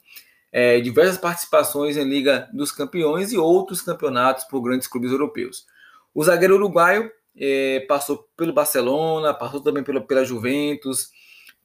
[0.56, 5.66] É, diversas participações em Liga dos Campeões e outros campeonatos por grandes clubes europeus.
[6.14, 11.10] O zagueiro uruguaio é, passou pelo Barcelona, passou também pela, pela Juventus,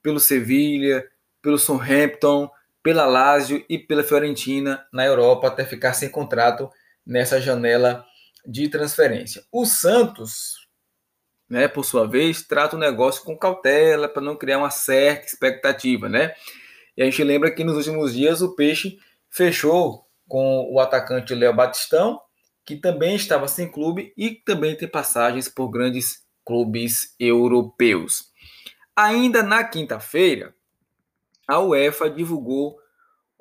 [0.02, 1.06] pelo Sevilha,
[1.40, 2.50] pelo Southampton,
[2.82, 6.68] pela Lazio e pela Fiorentina na Europa até ficar sem contrato
[7.06, 8.04] nessa janela
[8.44, 9.44] de transferência.
[9.52, 10.66] O Santos,
[11.48, 16.08] né, por sua vez, trata o negócio com cautela para não criar uma certa expectativa,
[16.08, 16.34] né?
[17.00, 18.98] E a gente lembra que nos últimos dias o Peixe
[19.30, 22.20] fechou com o atacante Léo Batistão,
[22.62, 28.24] que também estava sem clube e também tem passagens por grandes clubes europeus.
[28.94, 30.54] Ainda na quinta-feira,
[31.48, 32.78] a UEFA divulgou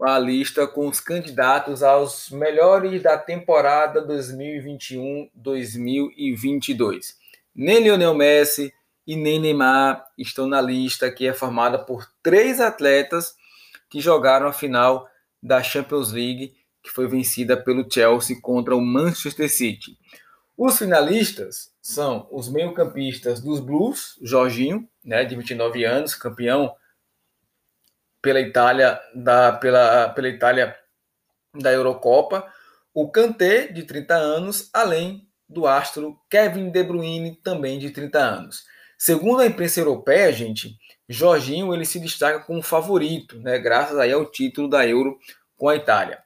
[0.02, 7.08] a lista com os candidatos aos melhores da temporada 2021-2022.
[7.54, 8.74] Nem Lionel Messi
[9.06, 13.38] e nem Neymar estão na lista que é formada por três atletas
[13.90, 15.10] que jogaram a final
[15.42, 19.98] da Champions League, que foi vencida pelo Chelsea contra o Manchester City.
[20.58, 26.76] Os finalistas são os meio-campistas dos Blues, Jorginho, né, de 29 anos, campeão
[28.22, 30.76] pela Itália da pela, pela Itália
[31.58, 32.46] da Eurocopa,
[32.94, 38.66] o Kanté de 30 anos, além do astro Kevin De Bruyne também de 30 anos.
[38.98, 40.78] Segundo a imprensa europeia, gente,
[41.10, 45.18] Jorginho ele se destaca como favorito, né, graças aí ao título da Euro
[45.58, 46.20] com a Itália.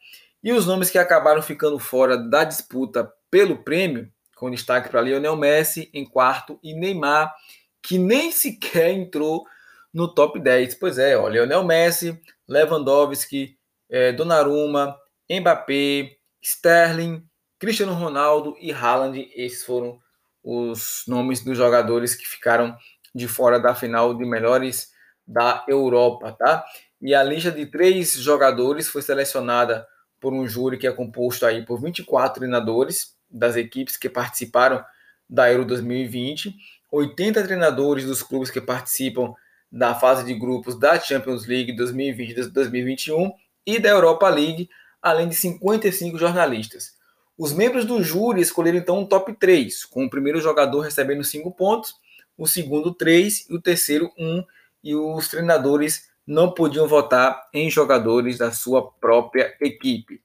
[0.44, 5.38] E os nomes que acabaram ficando fora da disputa pelo prêmio, com destaque para Lionel
[5.38, 7.34] Messi em quarto e Neymar,
[7.82, 9.46] que nem sequer entrou
[9.94, 10.76] no top 10.
[10.76, 13.58] Pois é, ó, Lionel Messi, Lewandowski,
[13.90, 14.98] é, Donnarumma,
[15.32, 17.24] Mbappé, Sterling,
[17.58, 19.32] Cristiano Ronaldo e Haaland.
[19.34, 19.98] Esses foram
[20.44, 22.76] os nomes dos jogadores que ficaram
[23.14, 24.92] de fora da final de melhores
[25.26, 26.66] da Europa, tá?
[27.02, 29.86] E a lista de três jogadores foi selecionada
[30.20, 34.84] por um júri que é composto aí por 24 treinadores das equipes que participaram
[35.30, 36.56] da Euro 2020,
[36.92, 39.34] 80 treinadores dos clubes que participam
[39.72, 43.32] da fase de grupos da Champions League 2020-2021
[43.66, 44.70] e da Europa League,
[45.02, 46.94] além de 55 jornalistas.
[47.38, 51.52] Os membros do júri escolheram então um top 3, com o primeiro jogador recebendo 5
[51.52, 51.96] pontos
[52.38, 54.44] o segundo três e o terceiro um,
[54.84, 60.22] e os treinadores não podiam votar em jogadores da sua própria equipe.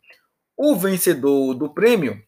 [0.57, 2.23] O vencedor do prêmio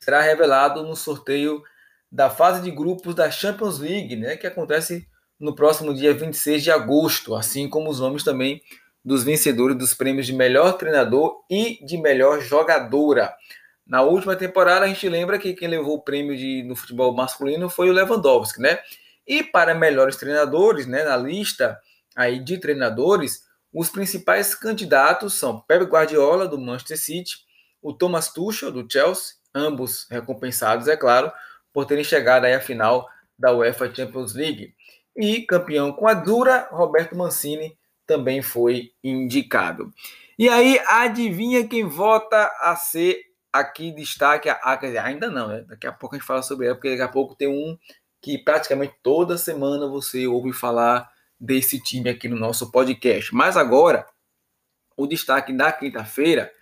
[0.00, 1.62] será revelado no sorteio
[2.10, 5.06] da fase de grupos da Champions League, né, que acontece
[5.40, 8.62] no próximo dia 26 de agosto, assim como os nomes também
[9.04, 13.34] dos vencedores dos prêmios de melhor treinador e de melhor jogadora.
[13.92, 17.68] Na última temporada, a gente lembra que quem levou o prêmio de, no futebol masculino
[17.68, 18.78] foi o Lewandowski, né?
[19.26, 21.78] E para melhores treinadores, né, na lista
[22.16, 27.32] aí de treinadores, os principais candidatos são Pep Guardiola, do Manchester City,
[27.82, 31.30] o Thomas Tuchel, do Chelsea, ambos recompensados, é claro,
[31.70, 33.06] por terem chegado aí à final
[33.38, 34.74] da UEFA Champions League.
[35.14, 37.76] E campeão com a dura, Roberto Mancini
[38.06, 39.92] também foi indicado.
[40.38, 45.64] E aí, adivinha quem vota a ser aqui destaque a, a ainda não, né?
[45.68, 47.76] Daqui a pouco a gente fala sobre ela, porque daqui a pouco tem um
[48.20, 53.34] que praticamente toda semana você ouve falar desse time aqui no nosso podcast.
[53.34, 54.06] Mas agora,
[54.96, 56.52] o destaque da quinta-feira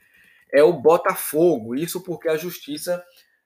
[0.51, 1.75] é o Botafogo.
[1.75, 3.05] Isso porque a justiça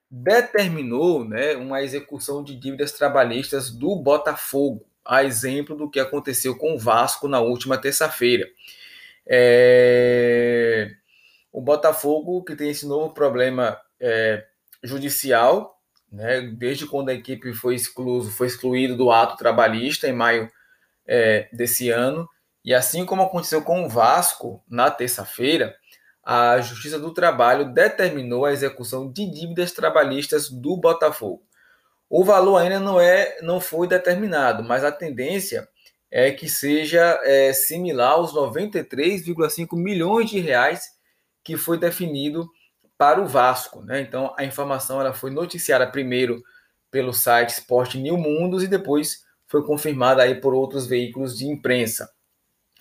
[0.09, 6.75] determinou né, uma execução de dívidas trabalhistas do Botafogo, a exemplo do que aconteceu com
[6.75, 8.47] o Vasco na última terça-feira.
[9.27, 10.95] É
[11.55, 14.45] o Botafogo, que tem esse novo problema é,
[14.83, 15.79] judicial,
[16.11, 20.51] né, desde quando a equipe foi, excluído, foi excluído do ato trabalhista em maio
[21.07, 22.27] é, desse ano,
[22.63, 25.73] e assim como aconteceu com o Vasco na terça-feira,
[26.21, 31.41] a Justiça do Trabalho determinou a execução de dívidas trabalhistas do Botafogo.
[32.09, 35.69] O valor ainda não é, não foi determinado, mas a tendência
[36.11, 40.94] é que seja é, similar aos 93,5 milhões de reais
[41.45, 42.49] que foi definido
[42.97, 43.81] para o Vasco.
[43.81, 44.01] Né?
[44.01, 46.43] Então, a informação ela foi noticiada primeiro
[46.89, 52.11] pelo site Sport New Mundos e depois foi confirmada aí por outros veículos de imprensa.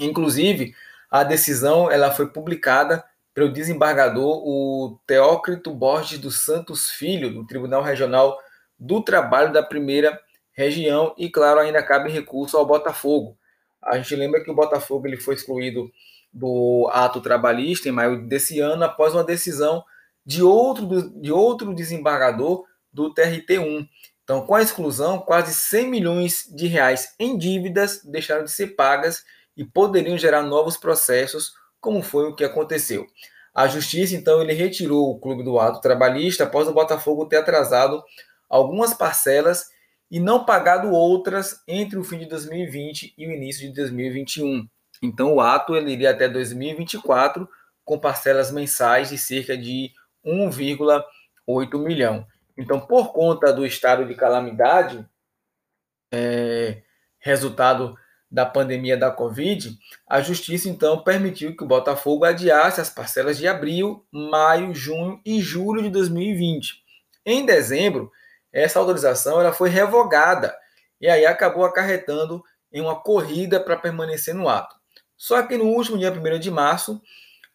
[0.01, 0.75] Inclusive,
[1.11, 7.83] a decisão ela foi publicada pelo desembargador o Teócrito Borges dos Santos Filho, do Tribunal
[7.83, 8.39] Regional
[8.79, 10.19] do Trabalho da Primeira
[10.53, 13.37] Região, e claro, ainda cabe recurso ao Botafogo.
[13.83, 15.91] A gente lembra que o Botafogo ele foi excluído
[16.35, 19.85] do ato trabalhista em maio desse ano, após uma decisão
[20.27, 23.89] de outro, de outro desembargador do TRT1.
[24.25, 29.23] Então, com a exclusão, quase 100 milhões de reais em dívidas deixaram de ser pagas
[29.57, 33.07] e poderiam gerar novos processos como foi o que aconteceu.
[33.55, 38.03] A justiça, então, ele retirou o clube do ato trabalhista após o Botafogo ter atrasado
[38.49, 39.67] algumas parcelas
[40.11, 44.67] e não pagado outras entre o fim de 2020 e o início de 2021.
[45.05, 47.47] Então, o ato ele iria até 2024
[47.85, 49.93] com parcelas mensais de cerca de
[50.25, 52.27] 1,8 milhão.
[52.57, 55.07] Então, por conta do estado de calamidade,
[56.11, 56.83] é,
[57.19, 57.95] resultado
[58.31, 63.47] da pandemia da Covid, a justiça então permitiu que o Botafogo adiasse as parcelas de
[63.47, 66.83] abril, maio, junho e julho de 2020.
[67.27, 68.11] Em dezembro,
[68.51, 70.57] essa autorização ela foi revogada
[70.99, 74.74] e aí acabou acarretando em uma corrida para permanecer no ato.
[75.17, 77.01] Só que no último dia 1 de março,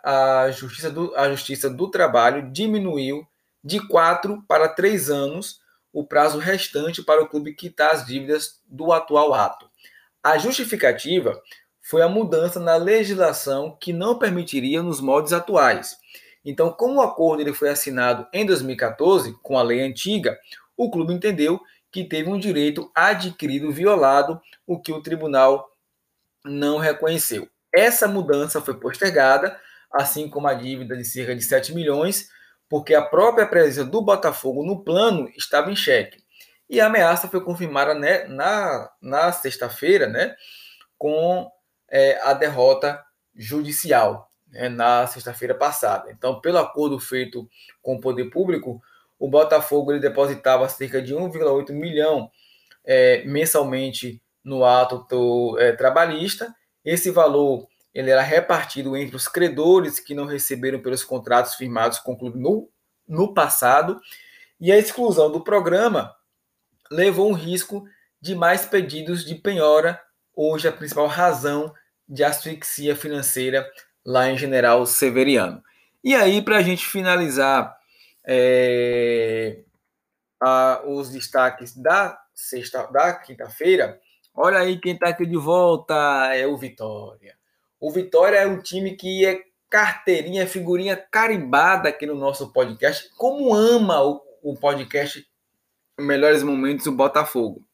[0.03, 3.27] a Justiça do, a Justiça do Trabalho diminuiu
[3.63, 5.59] de quatro para três anos
[5.91, 9.69] o prazo restante para o clube quitar as dívidas do atual ato.
[10.23, 11.41] A justificativa
[11.81, 15.97] foi a mudança na legislação que não permitiria nos moldes atuais.
[16.45, 20.37] Então, como o acordo ele foi assinado em 2014 com a lei antiga,
[20.77, 21.59] o clube entendeu
[21.91, 25.69] que teve um direito adquirido violado, o que o tribunal
[26.45, 27.47] não reconheceu.
[27.73, 29.59] Essa mudança foi postergada,
[29.91, 32.29] assim como a dívida de cerca de 7 milhões,
[32.67, 36.23] porque a própria presença do Botafogo no plano estava em xeque.
[36.69, 40.35] E a ameaça foi confirmada né, na, na sexta-feira, né,
[40.97, 41.49] com
[41.89, 43.03] é, a derrota
[43.35, 46.11] judicial, né, na sexta-feira passada.
[46.11, 47.49] Então, pelo acordo feito
[47.81, 48.81] com o poder público,
[49.17, 52.31] o Botafogo ele depositava cerca de 1,8 milhão
[52.85, 56.53] é, mensalmente no ato do, é, trabalhista.
[56.83, 62.13] Esse valor ele era repartido entre os credores que não receberam pelos contratos firmados com
[62.13, 62.69] o clube no,
[63.07, 63.99] no passado.
[64.59, 66.15] E a exclusão do programa
[66.91, 67.85] levou um risco
[68.21, 69.99] de mais pedidos de penhora,
[70.35, 71.73] hoje a principal razão
[72.07, 73.69] de asfixia financeira
[74.05, 75.63] lá em General Severiano.
[76.03, 77.77] E aí, para a gente finalizar
[78.25, 79.63] é,
[80.41, 83.99] a, os destaques da sexta, da quinta-feira,
[84.39, 85.93] olha aí quem está aqui de volta
[86.33, 87.35] é o Vitória.
[87.79, 93.09] O Vitória é um time que é carteirinha, figurinha carimbada aqui no nosso podcast.
[93.17, 95.27] Como ama o, o podcast
[95.99, 97.65] melhores momentos o Botafogo.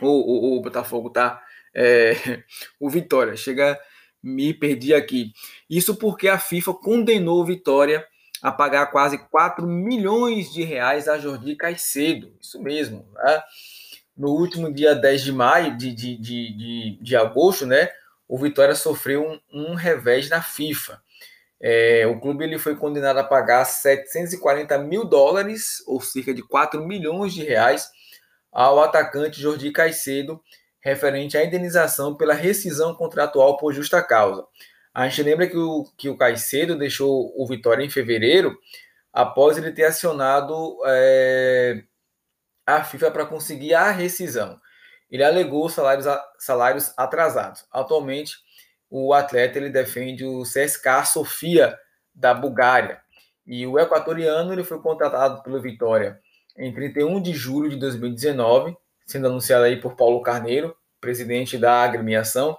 [0.00, 1.42] O, o, o Botafogo tá.
[1.74, 2.42] É,
[2.80, 3.36] o Vitória.
[3.36, 3.78] Chega,
[4.22, 5.32] me perdi aqui.
[5.68, 8.06] Isso porque a FIFA condenou o Vitória
[8.42, 12.34] a pagar quase 4 milhões de reais a Jordi Caicedo.
[12.40, 13.06] Isso mesmo.
[13.14, 13.42] Né?
[14.16, 17.90] No último dia 10 de maio, de, de, de, de, de agosto, né?
[18.28, 21.00] O Vitória sofreu um, um revés na FIFA.
[21.60, 26.84] É, o clube ele foi condenado a pagar 740 mil dólares, ou cerca de 4
[26.86, 27.90] milhões de reais,
[28.52, 30.40] ao atacante Jordi Caicedo,
[30.80, 34.44] referente à indenização pela rescisão contratual por justa causa.
[34.94, 38.56] A gente lembra que o, que o Caicedo deixou o Vitória em fevereiro,
[39.12, 41.82] após ele ter acionado é,
[42.66, 44.60] a FIFA para conseguir a rescisão.
[45.10, 46.06] Ele alegou salários,
[46.38, 47.64] salários atrasados.
[47.72, 48.34] Atualmente,
[48.90, 51.78] o atleta ele defende o CSKA Sofia
[52.14, 53.00] da Bulgária.
[53.46, 56.20] E o equatoriano ele foi contratado pelo Vitória
[56.58, 58.76] em 31 de julho de 2019,
[59.06, 62.56] sendo anunciado aí por Paulo Carneiro, presidente da agremiação.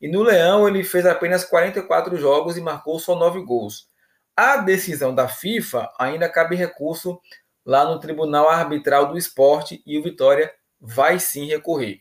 [0.00, 3.88] E no Leão ele fez apenas 44 jogos e marcou só 9 gols.
[4.36, 7.18] A decisão da FIFA ainda cabe recurso
[7.66, 12.00] lá no Tribunal Arbitral do Esporte e o Vitória vai sim recorrer.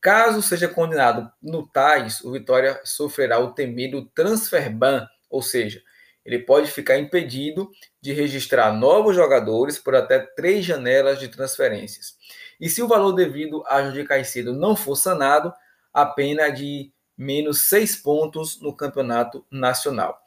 [0.00, 5.80] Caso seja condenado no tais, o Vitória sofrerá o temido transfer ban, ou seja,
[6.24, 12.16] ele pode ficar impedido de registrar novos jogadores por até três janelas de transferências.
[12.60, 15.52] E se o valor devido a Jorge não for sanado,
[15.92, 20.18] a pena é de menos seis pontos no campeonato nacional.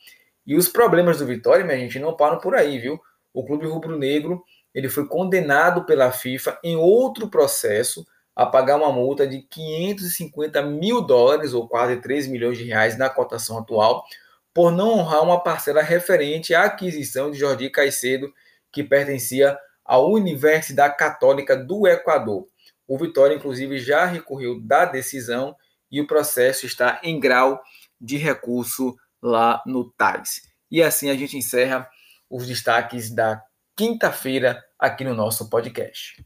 [0.45, 2.99] E os problemas do Vitória, minha gente, não param por aí, viu?
[3.33, 4.43] O clube rubro-negro
[4.77, 8.05] ele foi condenado pela FIFA em outro processo
[8.35, 13.09] a pagar uma multa de 550 mil dólares, ou quase 3 milhões de reais na
[13.09, 14.05] cotação atual,
[14.53, 18.31] por não honrar uma parcela referente à aquisição de Jordi Caicedo,
[18.71, 22.47] que pertencia à Universidade Católica do Equador.
[22.87, 25.55] O Vitória, inclusive, já recorreu da decisão
[25.89, 27.59] e o processo está em grau
[27.99, 30.43] de recurso lá no TAIS.
[30.69, 31.89] E assim a gente encerra
[32.29, 33.41] os destaques da
[33.77, 36.25] quinta-feira aqui no nosso podcast.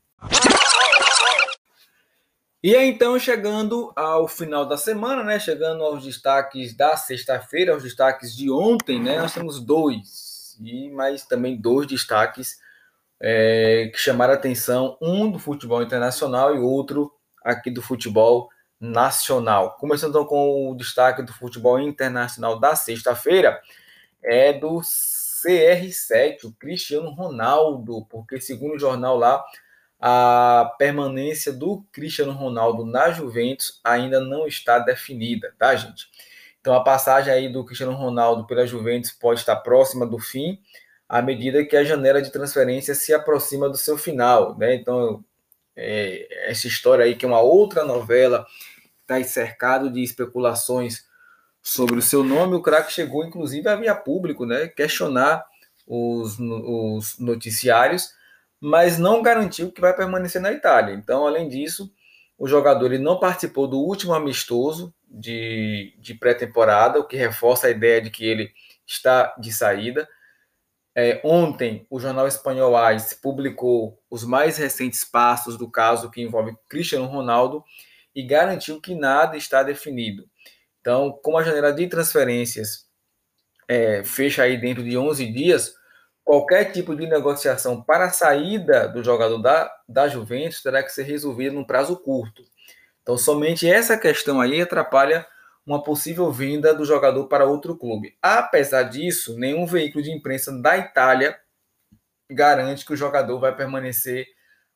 [2.63, 5.37] E então, chegando ao final da semana, né?
[5.37, 9.19] Chegando aos destaques da sexta-feira, aos destaques de ontem, né?
[9.19, 12.57] Nós temos dois, e mais também dois destaques
[13.19, 17.11] é, que chamaram a atenção, um do futebol internacional e outro
[17.43, 18.49] aqui do futebol
[18.79, 19.75] nacional.
[19.77, 23.59] Começando então com o destaque do futebol internacional da sexta-feira,
[24.23, 24.81] é do
[25.45, 29.43] CR7, o Cristiano Ronaldo, porque segundo o jornal lá,
[29.99, 36.07] a permanência do Cristiano Ronaldo na Juventus ainda não está definida, tá, gente?
[36.59, 40.59] Então a passagem aí do Cristiano Ronaldo pela Juventus pode estar próxima do fim,
[41.07, 44.75] à medida que a janela de transferência se aproxima do seu final, né?
[44.75, 45.23] Então
[45.75, 48.45] é, essa história aí que é uma outra novela
[49.01, 51.05] está cercado de especulações
[51.61, 54.67] sobre o seu nome, o craque chegou inclusive a via público, né?
[54.67, 55.45] Questionar
[55.87, 58.13] os, os noticiários
[58.61, 60.93] mas não garantiu que vai permanecer na Itália.
[60.93, 61.91] Então, além disso,
[62.37, 67.71] o jogador ele não participou do último amistoso de, de pré-temporada, o que reforça a
[67.71, 68.51] ideia de que ele
[68.85, 70.07] está de saída.
[70.95, 76.55] É, ontem, o jornal espanhol AIS publicou os mais recentes passos do caso que envolve
[76.69, 77.63] Cristiano Ronaldo
[78.13, 80.29] e garantiu que nada está definido.
[80.81, 82.87] Então, como a janela de transferências
[83.67, 85.73] é, fecha aí dentro de 11 dias,
[86.23, 91.03] qualquer tipo de negociação para a saída do jogador da, da Juventus terá que ser
[91.03, 92.43] resolvida num prazo curto.
[93.01, 95.25] Então, somente essa questão aí atrapalha
[95.65, 98.17] uma possível venda do jogador para outro clube.
[98.21, 101.37] Apesar disso, nenhum veículo de imprensa da Itália
[102.29, 104.25] garante que o jogador vai permanecer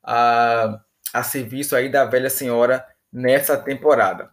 [0.02, 0.80] a,
[1.12, 4.30] a serviço aí da velha senhora nessa temporada.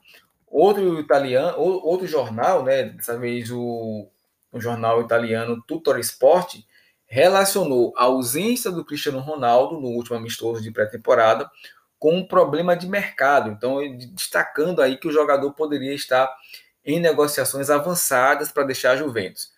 [0.56, 4.08] Outro italiano, outro jornal, né, dessa vez o,
[4.52, 6.58] o jornal italiano Tutor Sport,
[7.08, 11.50] relacionou a ausência do Cristiano Ronaldo no último amistoso de pré-temporada
[11.98, 13.50] com um problema de mercado.
[13.50, 16.32] Então, destacando aí que o jogador poderia estar
[16.86, 19.52] em negociações avançadas para deixar a Juventus.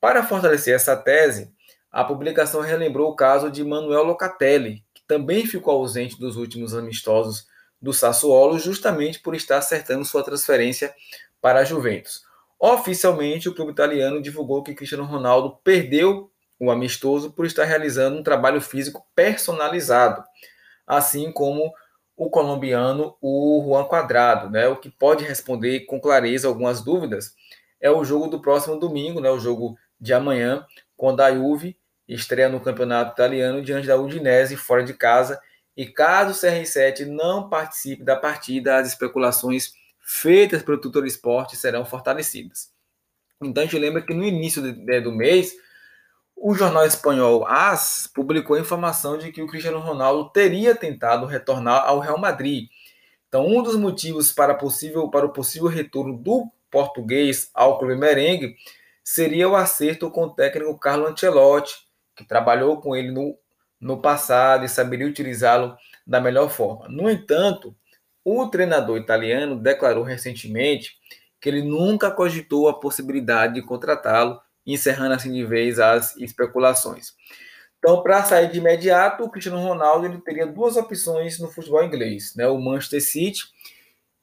[0.00, 1.52] Para fortalecer essa tese,
[1.90, 7.48] a publicação relembrou o caso de Manuel Locatelli, que também ficou ausente dos últimos amistosos
[7.80, 10.94] do Sassuolo, justamente por estar acertando sua transferência
[11.40, 12.22] para a Juventus.
[12.58, 18.22] Oficialmente, o clube italiano divulgou que Cristiano Ronaldo perdeu o amistoso por estar realizando um
[18.22, 20.24] trabalho físico personalizado,
[20.86, 21.72] assim como
[22.16, 24.66] o colombiano, o Juan Quadrado, né?
[24.68, 27.34] O que pode responder com clareza algumas dúvidas
[27.78, 29.30] é o jogo do próximo domingo, né?
[29.30, 30.64] O jogo de amanhã,
[30.96, 31.76] quando a Juve
[32.08, 35.38] estreia no campeonato italiano diante da Udinese fora de casa.
[35.76, 41.84] E caso o CR7 não participe da partida, as especulações feitas pelo Tutor Esporte serão
[41.84, 42.70] fortalecidas.
[43.42, 45.54] Então a gente lembra que no início do mês
[46.36, 51.84] o jornal espanhol AS publicou a informação de que o Cristiano Ronaldo teria tentado retornar
[51.86, 52.68] ao Real Madrid.
[53.28, 58.54] Então, um dos motivos para, possível, para o possível retorno do português ao clube merengue
[59.02, 61.74] seria o acerto com o técnico Carlo Ancelotti,
[62.14, 63.36] que trabalhou com ele no,
[63.80, 66.88] no passado e saberia utilizá-lo da melhor forma.
[66.88, 67.74] No entanto,
[68.24, 70.96] o treinador italiano declarou recentemente
[71.40, 77.14] que ele nunca cogitou a possibilidade de contratá-lo encerrando assim de vez as especulações.
[77.78, 82.34] Então, para sair de imediato, o Cristiano Ronaldo ele teria duas opções no futebol inglês,
[82.34, 82.48] né?
[82.48, 83.44] o Manchester City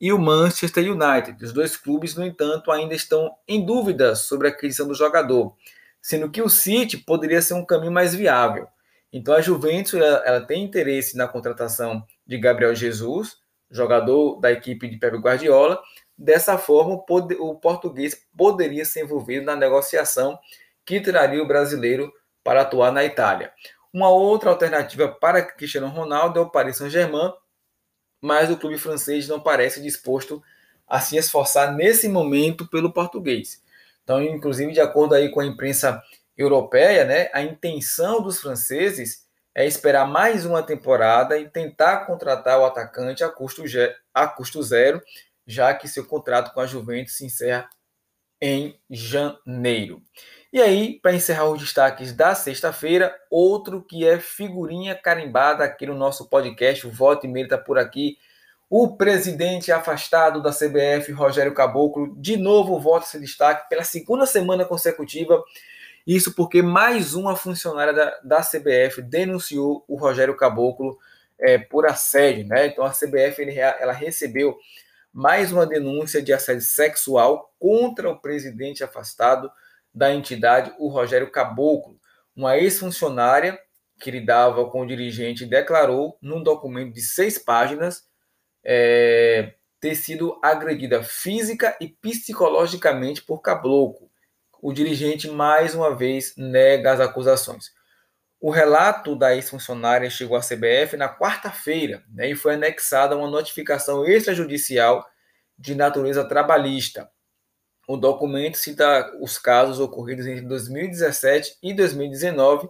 [0.01, 1.41] e o Manchester United.
[1.41, 5.55] Os dois clubes, no entanto, ainda estão em dúvida sobre a aquisição do jogador,
[6.01, 8.67] sendo que o City poderia ser um caminho mais viável.
[9.13, 13.37] Então, a Juventus ela, ela tem interesse na contratação de Gabriel Jesus,
[13.69, 15.79] jogador da equipe de Pep Guardiola,
[16.17, 17.03] Dessa forma,
[17.39, 20.37] o português poderia se envolver na negociação
[20.85, 23.51] que traria o brasileiro para atuar na Itália.
[23.91, 27.33] Uma outra alternativa para Cristiano Ronaldo é o Paris Saint-Germain,
[28.21, 30.41] mas o clube francês não parece disposto
[30.87, 33.61] a se esforçar nesse momento pelo português.
[34.03, 36.01] Então, inclusive, de acordo aí com a imprensa
[36.37, 39.23] europeia, né, a intenção dos franceses
[39.55, 43.63] é esperar mais uma temporada e tentar contratar o atacante a custo,
[44.13, 45.01] a custo zero,
[45.45, 47.69] já que seu contrato com a Juventus se encerra
[48.41, 50.01] em janeiro.
[50.51, 55.95] E aí, para encerrar os destaques da sexta-feira, outro que é figurinha carimbada aqui no
[55.95, 58.17] nosso podcast, o Voto e Meio está por aqui.
[58.69, 64.65] O presidente afastado da CBF, Rogério Caboclo, de novo volta esse destaque pela segunda semana
[64.65, 65.43] consecutiva.
[66.05, 70.97] Isso porque mais uma funcionária da, da CBF denunciou o Rogério Caboclo
[71.39, 72.47] é, por assédio.
[72.47, 72.67] Né?
[72.67, 74.57] Então a CBF ele, ela recebeu
[75.11, 79.49] mais uma denúncia de assédio sexual contra o presidente afastado
[79.93, 81.99] da entidade, o Rogério Caboclo.
[82.35, 83.59] Uma ex-funcionária
[83.99, 88.03] que lidava com o dirigente declarou, num documento de seis páginas,
[88.63, 94.09] é, ter sido agredida física e psicologicamente por Caboclo.
[94.63, 97.73] O dirigente, mais uma vez, nega as acusações.
[98.39, 104.07] O relato da ex-funcionária chegou à CBF na quarta-feira né, e foi anexada uma notificação
[104.07, 105.05] extrajudicial
[105.59, 107.11] de natureza trabalhista.
[107.85, 112.69] O documento cita os casos ocorridos entre 2017 e 2019,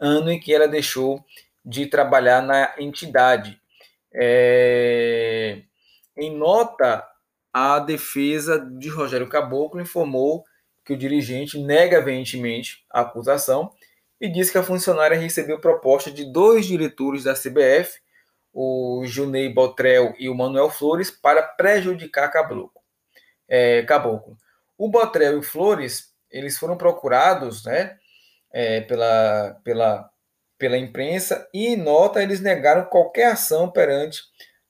[0.00, 1.22] ano em que ela deixou
[1.62, 3.60] de trabalhar na entidade.
[4.14, 5.60] É...
[6.16, 7.06] Em nota,
[7.52, 10.42] a defesa de Rogério Caboclo informou
[10.84, 13.72] que o dirigente nega veementemente a acusação
[14.20, 18.00] e diz que a funcionária recebeu proposta de dois diretores da CBF,
[18.52, 22.80] o Junei Botrel e o Manuel Flores, para prejudicar Caboclo.
[23.48, 24.36] É, Caboclo.
[24.78, 27.96] O Botrel e o Flores, eles foram procurados né,
[28.52, 30.10] é, pela, pela,
[30.56, 34.22] pela imprensa e, em nota, eles negaram qualquer ação perante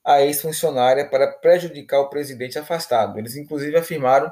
[0.03, 3.17] a ex-funcionária para prejudicar o presidente afastado.
[3.17, 4.31] Eles, inclusive, afirmaram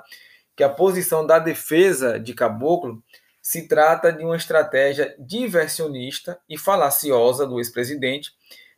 [0.55, 3.03] que a posição da defesa de Caboclo
[3.41, 8.31] se trata de uma estratégia diversionista e falaciosa do ex-presidente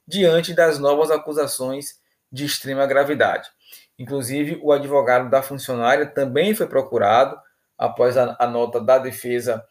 [0.08, 2.00] diante das novas acusações
[2.32, 3.50] de extrema gravidade.
[3.98, 7.40] Inclusive, o advogado da funcionária também foi procurado
[7.78, 9.64] após a, a nota da defesa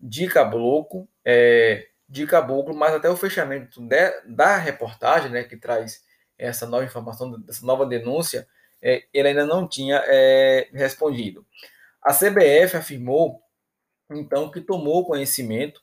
[0.00, 6.02] de Caboclo, é, de Caboclo, mas até o fechamento de, da reportagem, né, que traz
[6.38, 8.46] essa nova informação, essa nova denúncia,
[8.82, 11.46] é, ele ainda não tinha é, respondido.
[12.02, 13.42] A CBF afirmou,
[14.10, 15.82] então, que tomou conhecimento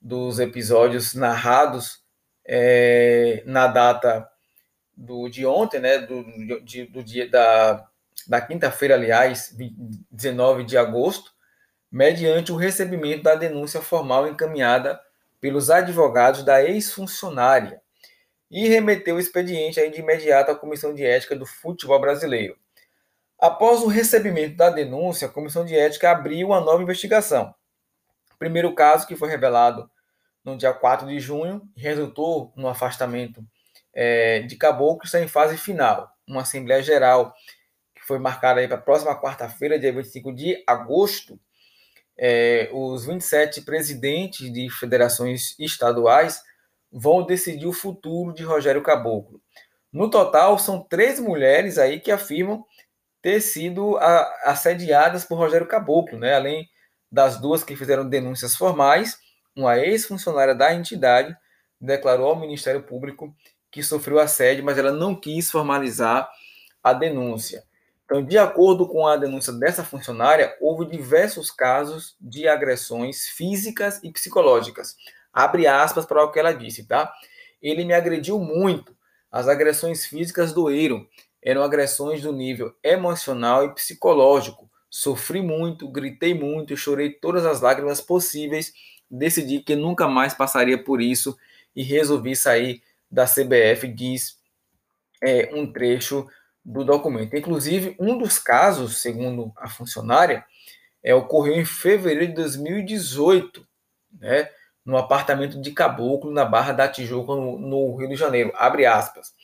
[0.00, 2.02] dos episódios narrados
[2.46, 4.28] é, na data
[4.96, 6.24] do, de ontem, né, do,
[6.64, 7.86] de, do dia da,
[8.26, 9.54] da quinta-feira, aliás,
[10.10, 11.32] 19 de agosto,
[11.90, 15.00] mediante o recebimento da denúncia formal encaminhada
[15.40, 17.80] pelos advogados da ex-funcionária
[18.50, 22.56] e remeteu o expediente aí de imediato à Comissão de Ética do Futebol Brasileiro.
[23.38, 27.54] Após o recebimento da denúncia, a Comissão de Ética abriu uma nova investigação.
[28.34, 29.88] O primeiro caso, que foi revelado
[30.44, 33.44] no dia 4 de junho, resultou no afastamento
[33.94, 36.10] é, de Caboclo, está em fase final.
[36.26, 37.34] Uma Assembleia Geral
[37.94, 41.38] que foi marcada para a próxima quarta-feira, dia 25 de agosto.
[42.16, 46.42] É, os 27 presidentes de federações estaduais
[46.92, 49.40] vão decidir o futuro de Rogério Caboclo.
[49.92, 52.64] No total, são três mulheres aí que afirmam
[53.22, 53.96] ter sido
[54.44, 56.34] assediadas por Rogério Caboclo, né?
[56.34, 56.68] além
[57.10, 59.18] das duas que fizeram denúncias formais,
[59.56, 61.36] uma ex-funcionária da entidade
[61.80, 63.34] declarou ao Ministério Público
[63.70, 66.28] que sofreu assédio, mas ela não quis formalizar
[66.82, 67.64] a denúncia.
[68.04, 74.10] Então, de acordo com a denúncia dessa funcionária, houve diversos casos de agressões físicas e
[74.10, 74.96] psicológicas.
[75.32, 77.12] Abre aspas para o que ela disse, tá?
[77.60, 78.96] Ele me agrediu muito.
[79.30, 81.06] As agressões físicas doeram.
[81.42, 84.70] Eram agressões do nível emocional e psicológico.
[84.90, 88.72] Sofri muito, gritei muito, chorei todas as lágrimas possíveis.
[89.10, 91.36] Decidi que nunca mais passaria por isso
[91.74, 94.38] e resolvi sair da CBF, diz
[95.22, 96.26] é, um trecho
[96.64, 97.36] do documento.
[97.36, 100.44] Inclusive, um dos casos, segundo a funcionária,
[101.02, 103.66] é, ocorreu em fevereiro de 2018,
[104.20, 104.50] né,
[104.88, 108.50] no apartamento de Caboclo, na Barra da Tijuca, no, no Rio de Janeiro.
[108.56, 109.34] Abre aspas.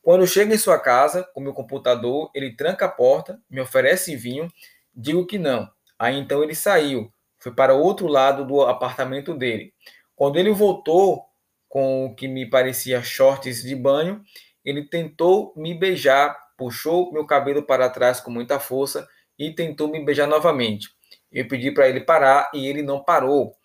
[0.00, 4.50] Quando chega em sua casa com meu computador, ele tranca a porta, me oferece vinho,
[4.94, 5.68] digo que não.
[5.98, 9.74] Aí então ele saiu, foi para o outro lado do apartamento dele.
[10.14, 11.26] Quando ele voltou
[11.68, 14.22] com o que me parecia shorts de banho,
[14.64, 19.06] ele tentou me beijar, puxou meu cabelo para trás com muita força
[19.38, 20.88] e tentou me beijar novamente.
[21.30, 23.55] Eu pedi para ele parar e ele não parou.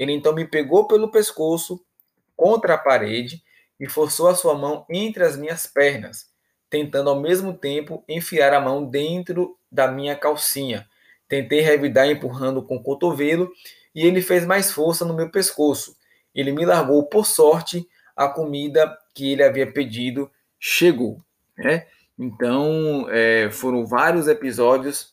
[0.00, 1.78] Ele então me pegou pelo pescoço
[2.34, 3.44] contra a parede
[3.78, 6.30] e forçou a sua mão entre as minhas pernas,
[6.70, 10.88] tentando ao mesmo tempo enfiar a mão dentro da minha calcinha.
[11.28, 13.52] Tentei revidar empurrando com o cotovelo
[13.94, 15.94] e ele fez mais força no meu pescoço.
[16.34, 17.86] Ele me largou, por sorte,
[18.16, 21.20] a comida que ele havia pedido chegou.
[21.58, 21.86] Né?
[22.18, 25.12] Então, é, foram vários episódios,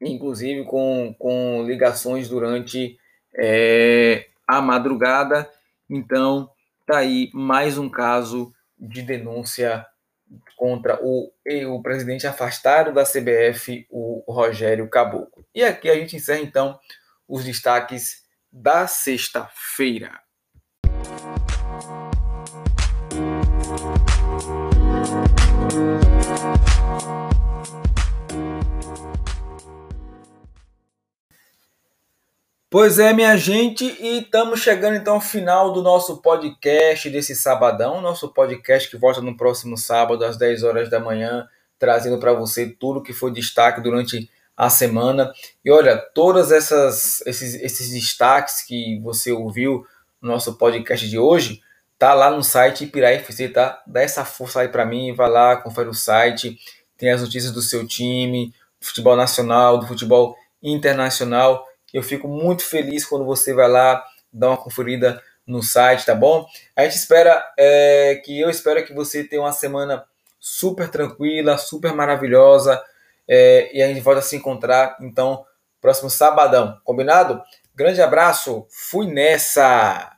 [0.00, 2.98] inclusive com, com ligações durante
[3.36, 5.48] é, a madrugada.
[5.88, 6.50] Então,
[6.86, 9.86] tá aí mais um caso de denúncia
[10.56, 11.30] contra o,
[11.68, 15.44] o presidente afastado da CBF, o Rogério Caboclo.
[15.54, 16.78] E aqui a gente encerra então
[17.28, 20.20] os destaques da sexta-feira.
[32.72, 38.00] Pois é, minha gente, e estamos chegando então ao final do nosso podcast desse sabadão,
[38.00, 41.46] nosso podcast que volta no próximo sábado às 10 horas da manhã,
[41.78, 45.30] trazendo para você tudo que foi destaque durante a semana.
[45.62, 49.84] E olha, todas essas esses, esses destaques que você ouviu
[50.18, 51.60] no nosso podcast de hoje,
[51.98, 53.82] tá lá no site Ipirá FC, tá?
[53.86, 56.58] Dá essa força aí para mim, vai lá, confere o site
[56.96, 61.66] tem as notícias do seu time, do futebol nacional, do futebol internacional.
[61.92, 66.46] Eu fico muito feliz quando você vai lá dar uma conferida no site, tá bom?
[66.76, 70.04] A gente espera é, que eu espero que você tenha uma semana
[70.40, 72.82] super tranquila, super maravilhosa
[73.28, 75.44] é, e a gente volta a se encontrar então
[75.80, 77.42] próximo sabadão, combinado?
[77.74, 80.11] Grande abraço, fui nessa!